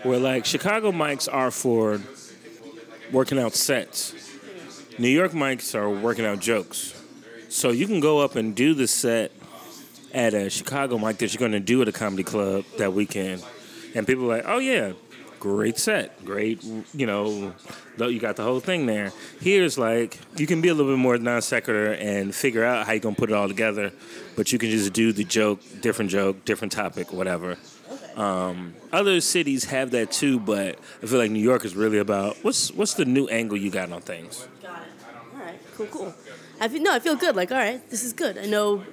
[0.03, 1.99] Where like Chicago mics are for
[3.11, 4.13] working out sets.
[4.99, 6.93] New York mics are working out jokes.
[7.49, 9.31] So you can go up and do the set
[10.13, 13.43] at a Chicago mic that you're going to do at a comedy club that weekend,
[13.95, 14.93] and people are like, "Oh yeah,
[15.39, 17.53] great set, great, you know,
[17.97, 20.99] though you got the whole thing there." Here's like you can be a little bit
[20.99, 23.91] more non sequitur and figure out how you're gonna put it all together,
[24.35, 27.57] but you can just do the joke, different joke, different topic, whatever.
[28.15, 32.37] Um, other cities have that too, but I feel like New York is really about
[32.43, 34.47] what's what's the new angle you got on things.
[34.61, 34.87] Got it.
[35.33, 35.59] All right.
[35.75, 35.85] Cool.
[35.87, 36.15] Cool.
[36.59, 36.93] I feel no.
[36.93, 37.35] I feel good.
[37.35, 38.37] Like, all right, this is good.
[38.39, 38.83] I know.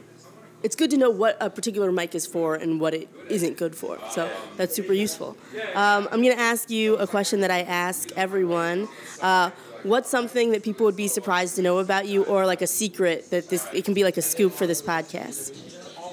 [0.64, 3.76] It's good to know what a particular mic is for and what it isn't good
[3.76, 3.98] for.
[4.10, 5.36] So that's super useful.
[5.74, 8.88] Um, I'm going to ask you a question that I ask everyone.
[9.20, 9.50] Uh,
[9.82, 13.30] what's something that people would be surprised to know about you, or like a secret
[13.30, 15.52] that this it can be like a scoop for this podcast?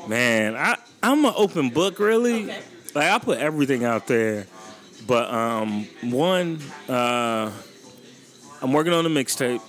[0.10, 2.48] Man, I I'm an open book, really.
[2.94, 4.48] Like I put everything out there,
[5.08, 6.60] but um, one,
[6.90, 7.50] uh,
[8.62, 9.62] I'm working on a mixtape.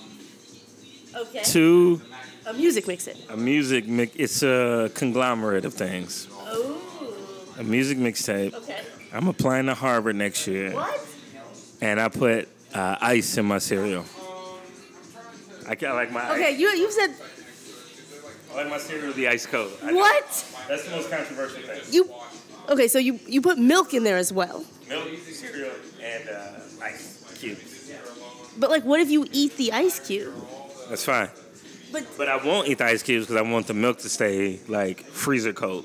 [1.15, 1.43] Okay.
[1.45, 2.01] Two,
[2.47, 3.17] A music mix it.
[3.29, 4.13] a music mix.
[4.17, 6.27] It's a conglomerate of things.
[6.33, 6.79] Oh.
[7.59, 8.55] a music mixtape.
[8.55, 8.81] Okay.
[9.13, 11.07] I'm applying to Harvard next year, What?
[11.81, 14.05] and I put uh, ice in my cereal.
[15.69, 16.59] I, I like my Okay, ice.
[16.59, 17.15] you you said
[18.53, 19.71] I like my cereal with the ice cold.
[19.83, 19.99] I know.
[19.99, 20.25] what?
[20.69, 21.81] That's the most controversial thing.
[21.91, 22.11] You
[22.71, 22.89] okay?
[22.89, 24.65] So you you put milk in there as well.
[24.89, 25.71] Milk, cereal,
[26.03, 27.93] and uh, ice cubes.
[28.59, 30.35] But like, what if you eat the ice cube?
[30.89, 31.29] That's fine.
[31.93, 34.61] But But I won't eat the ice cubes because I want the milk to stay
[34.69, 35.85] like freezer cold.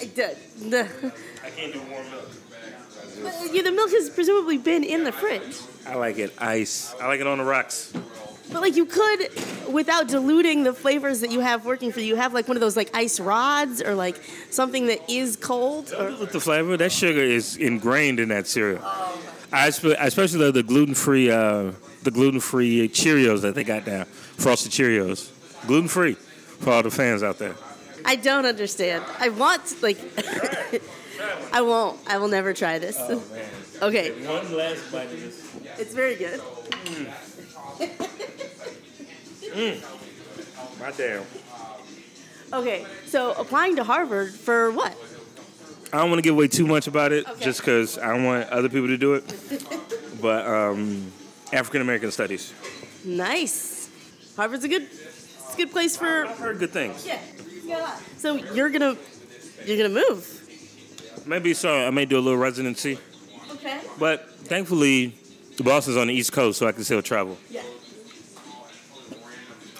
[0.00, 0.36] I, the,
[0.68, 1.12] the,
[1.44, 2.28] I can't do warm milk.
[3.52, 5.56] yeah, the milk has presumably been in the fridge.
[5.86, 6.94] I like it ice.
[7.00, 7.92] I like it on the rocks.
[8.52, 9.28] But like, you could,
[9.72, 12.76] without diluting the flavors that you have working for you, have like one of those
[12.76, 15.92] like ice rods or like something that is cold.
[15.96, 18.82] Or, With the flavor, that sugar is ingrained in that cereal.
[18.84, 19.14] I,
[19.52, 21.72] I especially love the gluten free, uh,
[22.04, 25.30] the gluten free Cheerios that they got now, frosted Cheerios,
[25.66, 27.54] gluten free for all the fans out there.
[28.04, 29.04] I don't understand.
[29.18, 29.98] I want like.
[31.52, 31.98] I won't.
[32.06, 32.98] I will never try this.
[33.80, 35.56] Okay, One last bite of this.
[35.78, 36.40] it's very good.
[40.80, 41.24] My damn.
[42.52, 44.94] Okay, so applying to Harvard for what?
[45.92, 47.44] I don't want to give away too much about it, Okay.
[47.44, 49.24] just because I don't want other people to do it.
[50.20, 51.10] but um,
[51.54, 52.52] African American Studies.
[53.04, 53.88] Nice.
[54.36, 56.26] Harvard's a good, it's a good place for.
[56.26, 57.06] I've heard good things.
[57.06, 57.96] Yeah.
[58.18, 58.96] So you're gonna,
[59.64, 61.22] you're gonna move.
[61.26, 61.86] Maybe so.
[61.86, 62.98] I may do a little residency,
[63.52, 63.80] Okay.
[63.98, 65.14] but thankfully,
[65.62, 67.38] Boston's on the East Coast, so I can still travel.
[67.48, 67.62] Yeah.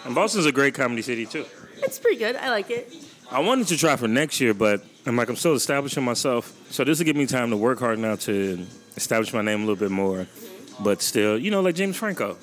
[0.05, 1.45] And Boston's a great comedy city too.
[1.83, 2.37] It's pretty good.
[2.37, 2.93] I like it.
[3.31, 6.53] I wanted to try for next year, but I'm like I'm still establishing myself.
[6.71, 8.65] So this will give me time to work hard now to
[8.97, 10.27] establish my name a little bit more.
[10.81, 12.37] But still, you know, like James Franco.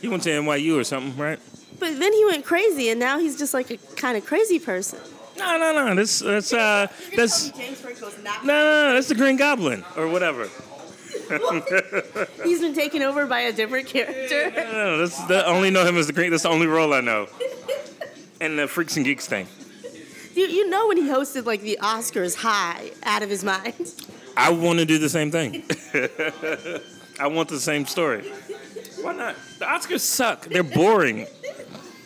[0.00, 1.38] He went to NYU or something, right?
[1.78, 4.98] But then he went crazy, and now he's just like a kind of crazy person.
[5.38, 5.94] No, no, no.
[5.94, 8.44] That's that's uh that's no, James Franco's not.
[8.44, 8.52] no,
[8.88, 8.94] no.
[8.94, 10.48] That's the Green Goblin or whatever.
[12.44, 14.50] He's been taken over by a different character.
[14.54, 16.30] No, no, that's the, I only know him as the Green.
[16.30, 17.26] That's the only role I know.
[18.40, 19.46] And the Freaks and Geeks thing.
[20.34, 23.94] you, you know when he hosted like the Oscars high out of his mind.
[24.36, 25.62] I want to do the same thing.
[27.22, 28.28] I want the same story.
[29.00, 29.36] Why not?
[29.60, 30.46] The Oscars suck.
[30.46, 31.28] They're boring.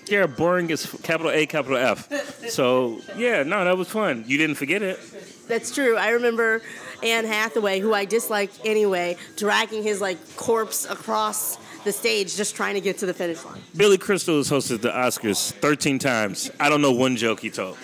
[0.05, 2.51] They're boring as capital A, capital F.
[2.51, 4.25] So yeah, no, that was fun.
[4.27, 5.01] You didn't forget it.
[5.49, 5.97] That's true.
[5.97, 6.61] I remember
[7.03, 12.75] Anne Hathaway, who I dislike anyway, dragging his like corpse across the stage just trying
[12.75, 13.63] to get to the finish line.
[13.75, 16.51] Billy Crystal has hosted the Oscars 13 times.
[16.61, 17.79] I don't know one joke he told.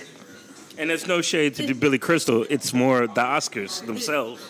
[0.76, 2.44] And there's no shade to Billy Crystal.
[2.50, 4.42] It's more the Oscars themselves.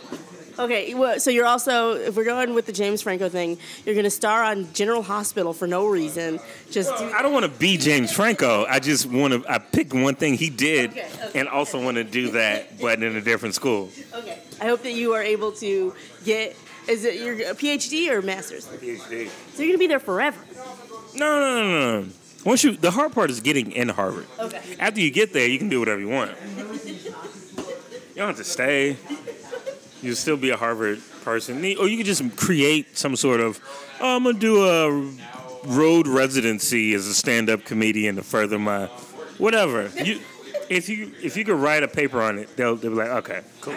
[0.58, 4.04] Okay, well, so you're also, if we're going with the James Franco thing, you're going
[4.04, 6.40] to star on General Hospital for no reason.
[6.70, 8.64] Just do, I don't want to be James Franco.
[8.68, 9.44] I just want to.
[9.50, 11.38] I picked one thing he did, Okay, okay.
[11.40, 13.90] and also want to do that, but in a different school.
[14.14, 14.38] okay.
[14.60, 16.56] I hope that you are able to get.
[16.88, 18.66] Is it your a PhD or master's?
[18.66, 19.28] PhD.
[19.54, 20.38] So you're going to be there forever.
[21.14, 22.08] No, no, no, no.
[22.44, 24.26] Once you, the hard part is getting in Harvard.
[24.38, 24.60] Okay.
[24.80, 26.32] After you get there, you can do whatever you want.
[28.14, 28.98] You don't have to stay.
[30.02, 33.60] You can still be a Harvard person, or you could just create some sort of.
[34.00, 35.12] Oh, I'm gonna do a
[35.68, 38.86] road residency as a stand-up comedian to further my
[39.38, 39.88] whatever.
[40.02, 40.18] You,
[40.68, 43.42] if you if you could write a paper on it, they'll they'll be like, okay,
[43.60, 43.74] cool.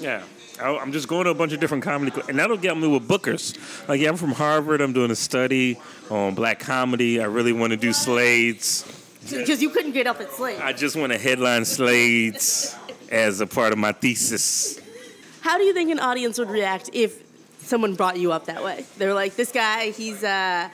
[0.00, 0.22] Yeah.
[0.60, 3.06] I- I'm just going to a bunch of different comedy, and that'll get me with
[3.08, 3.56] bookers.
[3.88, 4.80] Like, yeah, I'm from Harvard.
[4.80, 5.78] I'm doing a study
[6.10, 7.20] on black comedy.
[7.20, 8.84] I really want to do Slades.
[9.30, 10.60] Because you couldn't get up at Slate.
[10.60, 12.76] I just want to headline Slades
[13.10, 14.78] as a part of my thesis.
[15.42, 17.20] How do you think an audience would react if
[17.58, 18.84] someone brought you up that way?
[18.96, 20.68] They're like, this guy, he's uh,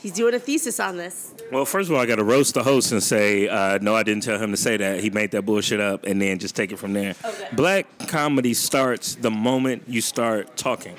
[0.00, 1.34] he's doing a thesis on this.
[1.50, 4.04] Well, first of all, I got to roast the host and say, uh, no, I
[4.04, 5.00] didn't tell him to say that.
[5.00, 7.16] He made that bullshit up, and then just take it from there.
[7.24, 7.48] Okay.
[7.54, 10.94] Black comedy starts the moment you start talking.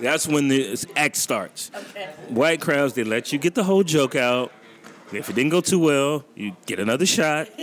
[0.00, 1.70] That's when the act starts.
[1.72, 2.06] Okay.
[2.30, 4.50] White crowds, they let you get the whole joke out.
[5.12, 7.48] If it didn't go too well, you get another shot.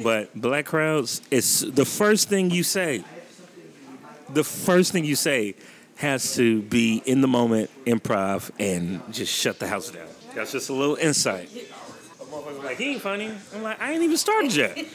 [0.00, 3.02] But black crowds, it's the first thing you say.
[4.30, 5.54] The first thing you say
[5.96, 10.06] has to be in the moment, improv, and just shut the house down.
[10.34, 11.50] That's just a little insight.
[12.62, 13.32] Like, he ain't funny.
[13.54, 14.78] I'm like, I ain't even started yet.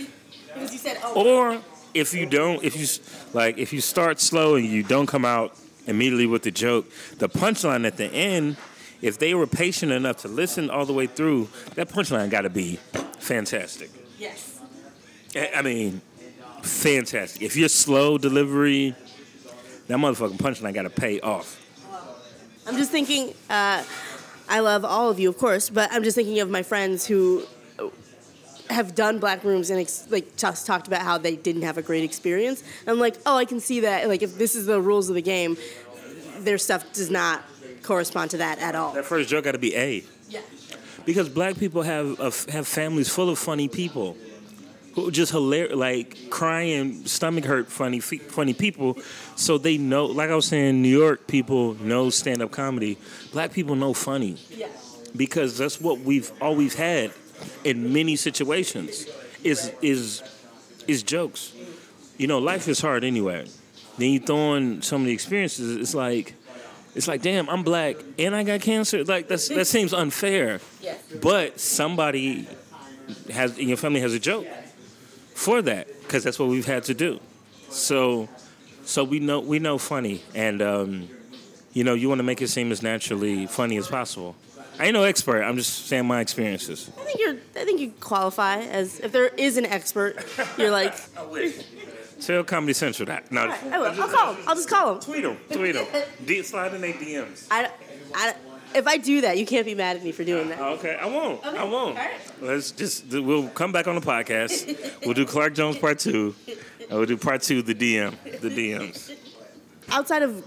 [0.54, 1.62] Because you said, oh, Or
[1.96, 2.86] if you don't, if you
[3.34, 5.58] like, if you start slow and you don't come out
[5.88, 6.86] immediately with the joke,
[7.18, 8.56] the punchline at the end,
[9.02, 12.52] if they were patient enough to listen all the way through, that punchline got to
[12.52, 12.76] be
[13.18, 13.90] fantastic.
[14.20, 14.60] yes.
[15.36, 16.02] I I mean,
[16.62, 17.42] fantastic.
[17.42, 18.96] If you're slow delivery,
[19.88, 21.60] that motherfucking punchline got to pay off.
[22.66, 23.84] I'm just thinking, uh,
[24.48, 27.44] I love all of you, of course, but I'm just thinking of my friends who
[28.70, 31.82] have done black rooms and ex- like just talked about how they didn't have a
[31.82, 32.62] great experience.
[32.82, 34.08] And I'm like, oh, I can see that.
[34.08, 35.58] Like if this is the rules of the game,
[36.40, 37.44] their stuff does not
[37.84, 38.94] correspond to that at all.
[38.94, 40.04] That first joke got to be A.
[40.30, 40.42] Yeah.
[41.06, 42.18] Because black people have
[42.48, 44.16] have families full of funny people,
[44.94, 48.98] who just hilarious, like crying, stomach hurt, funny funny people.
[49.36, 52.98] So they know, like I was saying, New York people know stand up comedy.
[53.32, 54.38] Black people know funny
[55.16, 57.12] because that's what we've always had
[57.64, 59.08] in many situations.
[59.44, 60.22] Is is
[60.88, 61.54] is jokes.
[62.18, 63.48] You know, life is hard anyway.
[63.98, 65.78] Then you throw in some of the experiences.
[65.78, 66.36] It's like.
[66.96, 69.04] It's like, damn, I'm black and I got cancer.
[69.04, 70.60] Like that's that seems unfair.
[71.24, 72.48] But somebody
[73.32, 74.46] has in your family has a joke
[75.36, 77.20] for that because that's what we've had to do.
[77.70, 78.30] So,
[78.86, 81.10] so we know we know funny, and um,
[81.74, 84.36] you know you want to make it seem as naturally funny as possible.
[84.80, 85.44] I ain't no expert.
[85.44, 86.90] I'm just saying my experiences.
[87.00, 87.36] I think you're.
[87.56, 90.26] I think you qualify as if there is an expert.
[90.58, 90.96] You're like,
[92.22, 93.32] Tell Comedy Central that.
[93.32, 94.02] No, all right, I will.
[94.02, 94.44] I'll call him.
[94.48, 95.02] I'll just call him.
[95.02, 95.38] tweet them.
[95.52, 95.86] Tweet them.
[96.26, 97.48] D- slide in their DMs.
[97.52, 97.70] I,
[98.16, 98.34] I,
[98.76, 100.60] if I do that, you can't be mad at me for doing that.
[100.60, 101.44] Okay, I won't.
[101.46, 101.98] I won't.
[101.98, 102.12] all right.
[102.42, 105.02] Let's just we'll come back on the podcast.
[105.06, 106.36] We'll do Clark Jones part two.
[106.90, 109.16] And we'll do part two, the DM, the DMs.
[109.90, 110.44] Outside of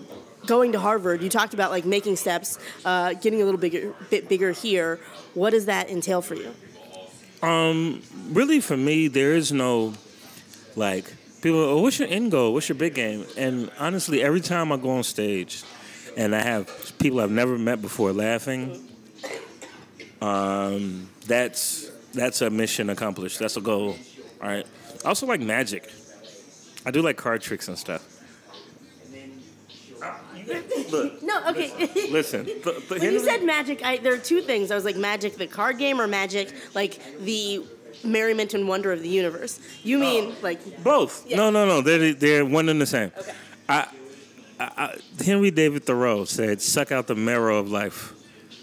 [0.46, 4.28] going to Harvard, you talked about like making steps, uh, getting a little bigger, bit
[4.28, 5.00] bigger here.
[5.34, 6.54] What does that entail for you?
[7.42, 9.94] Um, Really, for me, there is no
[10.74, 11.04] like
[11.42, 11.60] people.
[11.60, 12.52] Oh, what's your end goal?
[12.52, 13.24] What's your big game?
[13.36, 15.62] And honestly, every time I go on stage,
[16.16, 18.88] and I have people I've never met before laughing,
[20.20, 23.38] um, that's that's a mission accomplished.
[23.38, 23.96] That's a goal.
[24.42, 24.66] All right.
[25.04, 25.90] I also like magic.
[26.86, 28.12] I do like card tricks and stuff.
[30.90, 31.72] Look, No, okay.
[32.12, 32.44] listen.
[32.44, 34.70] th- th- when you said magic, I, there are two things.
[34.70, 37.64] I was like magic, the card game, or magic, like the
[38.04, 39.58] merriment and wonder of the universe.
[39.82, 41.26] You mean like Both.
[41.28, 41.38] Yeah.
[41.38, 41.80] No, no, no.
[41.82, 43.10] They're they're one and the same.
[43.18, 43.32] Okay.
[43.68, 43.88] I,
[44.58, 44.64] I,
[45.18, 48.14] I, Henry David Thoreau said, "Suck out the marrow of life."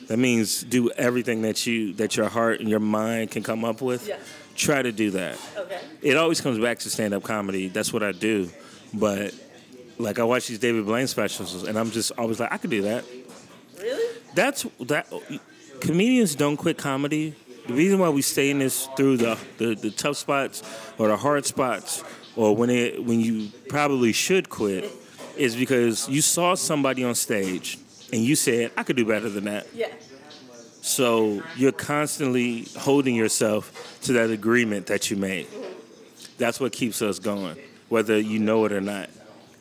[0.07, 3.81] That means do everything that you that your heart and your mind can come up
[3.81, 4.07] with.
[4.07, 4.17] Yeah.
[4.55, 5.39] Try to do that.
[5.57, 5.79] okay?
[6.01, 7.69] It always comes back to stand up comedy.
[7.69, 8.49] That's what I do.
[8.93, 9.33] But
[9.97, 12.83] like I watch these David Blaine specials, and I'm just always like, I could do
[12.83, 13.05] that.
[13.79, 14.17] Really?
[14.35, 15.11] That's that.
[15.79, 17.35] Comedians don't quit comedy.
[17.67, 20.63] The reason why we stay in this through the, the, the tough spots
[20.97, 22.03] or the hard spots,
[22.35, 24.91] or when it when you probably should quit,
[25.37, 27.77] is because you saw somebody on stage
[28.11, 29.87] and you said, "I could do better than that." Yeah.
[30.81, 35.47] So you're constantly holding yourself to that agreement that you made.
[36.37, 37.57] That's what keeps us going,
[37.89, 39.09] whether you know it or not.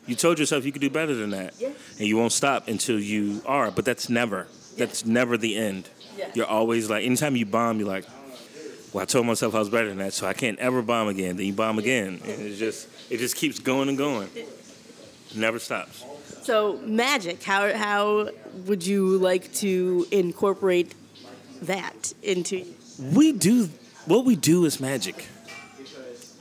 [0.05, 1.69] You told yourself you could do better than that, Yeah.
[1.97, 3.71] and you won't stop until you are.
[3.71, 4.47] But that's never.
[4.77, 5.87] That's never the end.
[6.17, 6.29] Yeah.
[6.33, 8.03] You're always like, anytime you bomb, you're like,
[8.91, 11.37] well, I told myself I was better than that, so I can't ever bomb again.
[11.37, 14.27] Then you bomb again, and it just it just keeps going and going.
[15.35, 16.03] Never stops.
[16.43, 17.43] So magic.
[17.43, 18.29] How how
[18.65, 20.93] would you like to incorporate
[21.61, 22.65] that into?
[22.99, 23.69] we do
[24.05, 25.27] what we do is magic.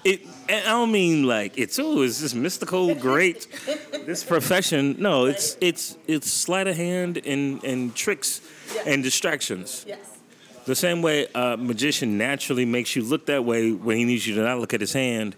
[0.05, 3.47] It and I don't mean like it's oh it's this mystical great
[4.07, 4.97] this profession.
[4.99, 8.41] No, it's it's it's sleight of hand and and tricks
[8.85, 9.85] and distractions.
[9.87, 10.19] Yes.
[10.65, 14.35] The same way a magician naturally makes you look that way when he needs you
[14.37, 15.37] to not look at his hand.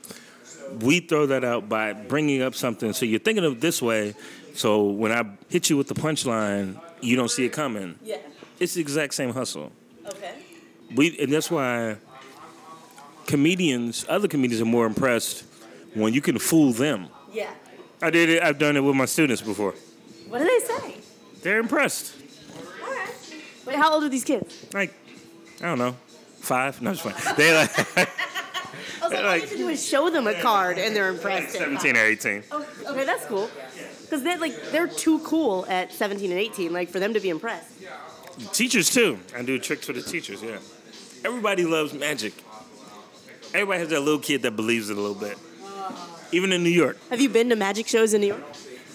[0.80, 4.14] We throw that out by bringing up something so you're thinking of it this way.
[4.54, 7.98] So when I hit you with the punchline, you don't see it coming.
[8.02, 8.18] Yeah.
[8.60, 9.72] It's the exact same hustle
[10.06, 10.34] Okay.
[10.94, 11.96] we and that's why
[13.26, 15.44] comedians, other comedians, are more impressed
[15.94, 17.08] when you can fool them.
[17.32, 17.52] Yeah.
[18.02, 18.42] I did it.
[18.42, 19.74] I've done it with my students before.
[20.28, 20.96] What do they say?
[21.42, 22.14] They're impressed.
[22.84, 23.10] All right.
[23.66, 24.66] Wait, how old are these kids?
[24.72, 24.92] Like,
[25.60, 25.96] I don't know,
[26.40, 26.80] five.
[26.82, 27.36] No, just fine.
[27.36, 27.70] They like
[29.04, 31.08] was like, all you Like- have to do is show them a card and they're
[31.08, 31.54] impressed.
[31.54, 32.42] at seventeen or eighteen.
[32.50, 33.48] Oh, okay, that's cool.
[34.02, 37.28] Because they're like they're too cool at 17 and 18, like for them to be
[37.30, 37.68] impressed.
[38.52, 39.18] Teachers too.
[39.36, 40.42] I do tricks for the teachers.
[40.42, 40.58] Yeah.
[41.24, 42.34] Everybody loves magic.
[43.54, 45.38] Everybody has that little kid that believes it a little bit.
[46.32, 46.98] Even in New York.
[47.10, 48.42] Have you been to magic shows in New York?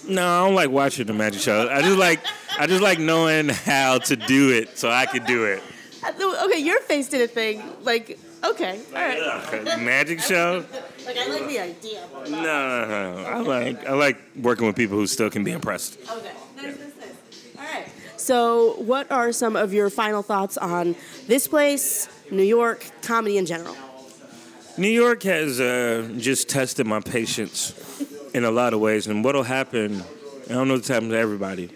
[0.08, 1.70] No, I don't like watching the magic show.
[1.70, 2.20] I just like
[2.58, 5.62] I just like knowing how to do it so I can do it.
[6.02, 7.62] Uh, Okay, your face did a thing.
[7.84, 9.80] Like, okay, all right.
[9.82, 10.66] Magic show?
[11.06, 12.02] Like, I like the idea.
[12.30, 13.24] No, no, no.
[13.26, 15.98] I like I like working with people who still can be impressed.
[16.10, 17.58] Okay, nice, nice, nice.
[17.58, 17.88] All right.
[18.18, 20.96] So, what are some of your final thoughts on
[21.28, 23.76] this place, New York, comedy in general?
[24.78, 27.74] New York has uh, just tested my patience
[28.34, 30.04] in a lot of ways, and what'll happen?
[30.50, 31.70] I don't know if this happens to everybody,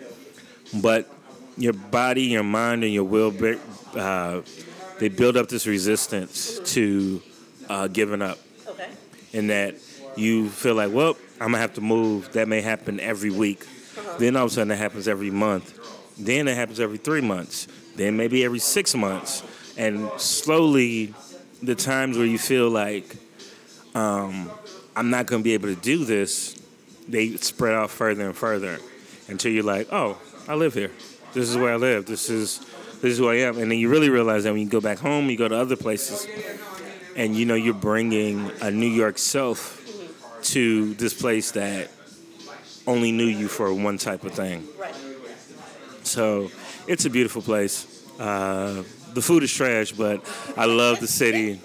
[0.82, 1.09] but
[1.57, 3.59] your body, your mind, and your will, bu-
[3.95, 4.41] uh,
[4.99, 7.21] they build up this resistance to
[7.69, 8.37] uh, giving up.
[8.67, 8.89] Okay.
[9.33, 9.75] in that
[10.15, 12.31] you feel like, well, I'm gonna have to move.
[12.33, 13.65] That may happen every week.
[14.19, 15.79] Then all of a sudden, it happens every month.
[16.17, 17.67] Then it happens every three months.
[17.95, 19.43] Then maybe every six months.
[19.77, 21.13] And slowly,
[21.61, 23.15] the times where you feel like
[23.95, 24.51] um,
[24.95, 26.61] I'm not gonna be able to do this,
[27.07, 28.79] they spread out further and further
[29.27, 30.17] until you're like, oh,
[30.47, 30.91] I live here.
[31.33, 32.05] This is where I live.
[32.05, 32.59] This is
[33.03, 33.57] this is who I am.
[33.57, 35.75] And then you really realize that when you go back home, you go to other
[35.75, 36.25] places,
[37.17, 39.81] and you know you're bringing a New York self
[40.43, 41.91] to this place that
[42.87, 44.65] only knew you for one type of thing.
[44.79, 44.95] Right.
[46.03, 46.49] So
[46.87, 48.07] it's a beautiful place.
[48.17, 48.83] Uh,
[49.13, 50.25] the food is trash, but
[50.55, 51.59] I love the city,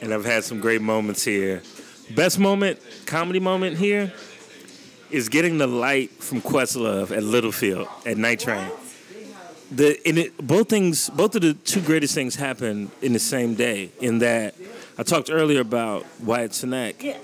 [0.00, 1.60] and I've had some great moments here.
[2.14, 4.12] Best moment, comedy moment here,
[5.10, 8.70] is getting the light from Questlove at Littlefield at Night Train.
[9.74, 13.54] The and it, both things, both of the two greatest things happen in the same
[13.54, 13.90] day.
[14.00, 14.54] In that,
[14.98, 17.16] I talked earlier about Wyatt Cenac, Yeah.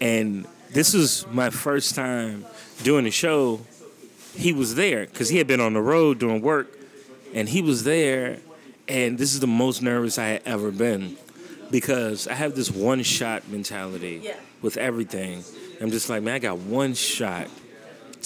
[0.00, 2.44] and this is my first time
[2.82, 3.60] doing a show.
[4.34, 6.68] He was there because he had been on the road doing work,
[7.34, 8.38] and he was there.
[8.88, 11.18] And this is the most nervous I had ever been
[11.70, 14.36] because I have this one shot mentality Yeah.
[14.62, 15.44] with everything.
[15.80, 17.48] I'm just like, man, I got one shot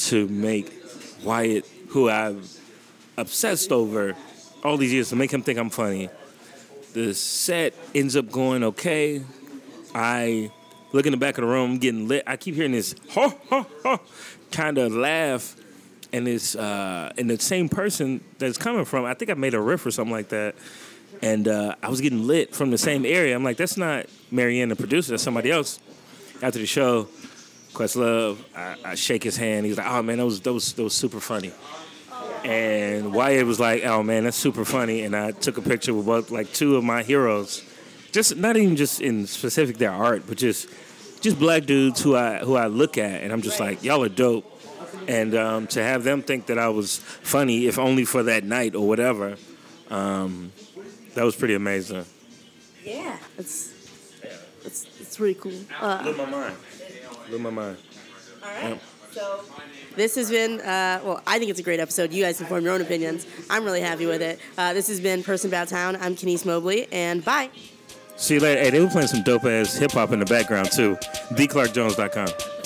[0.09, 0.73] to make
[1.25, 2.49] Wyatt, who I've
[3.17, 4.15] obsessed over
[4.65, 6.09] all these years, to make him think I'm funny.
[6.93, 9.23] The set ends up going okay.
[9.95, 10.51] I
[10.93, 12.23] look in the back of the room, getting lit.
[12.27, 14.01] I keep hearing this ha ha ha
[14.51, 15.57] kind of laugh,
[16.13, 19.05] and it's uh, and the same person that's coming from.
[19.05, 20.55] I think I made a riff or something like that,
[21.23, 23.35] and uh, I was getting lit from the same area.
[23.35, 25.13] I'm like, that's not Marianne, the producer.
[25.13, 25.81] That's somebody else.
[26.43, 27.09] After the show,
[27.73, 29.65] Questlove, I, I shake his hand.
[29.65, 31.53] He's like, oh man, that was that was that was super funny.
[32.45, 36.07] And Wyatt was like, "Oh man, that's super funny." And I took a picture with
[36.07, 37.63] both, like two of my heroes,
[38.11, 40.69] just not even just in specific their art, but just
[41.21, 44.09] just black dudes who I who I look at, and I'm just like, "Y'all are
[44.09, 44.49] dope."
[45.09, 48.75] And um, to have them think that I was funny, if only for that night
[48.75, 49.37] or whatever,
[49.91, 50.53] um,
[51.15, 52.05] that was pretty amazing.
[52.85, 53.17] Yeah.
[53.39, 53.73] It's
[54.65, 55.53] it's it's really cool.
[55.81, 56.57] Uh, Blew my mind.
[57.29, 57.77] Blew my mind.
[58.43, 58.81] all right.
[59.13, 59.41] So
[59.95, 61.23] this has been uh, well.
[61.27, 62.13] I think it's a great episode.
[62.13, 63.27] You guys can form your own opinions.
[63.51, 64.41] I'm really happy with it.
[64.57, 65.97] Uh, this has been Person About Town.
[65.97, 67.51] I'm Kenise Mobley, and bye.
[68.17, 68.61] See you later.
[68.63, 70.97] Hey, they were playing some dope ass hip hop in the background too.
[71.35, 72.62] TheClarkJones.com.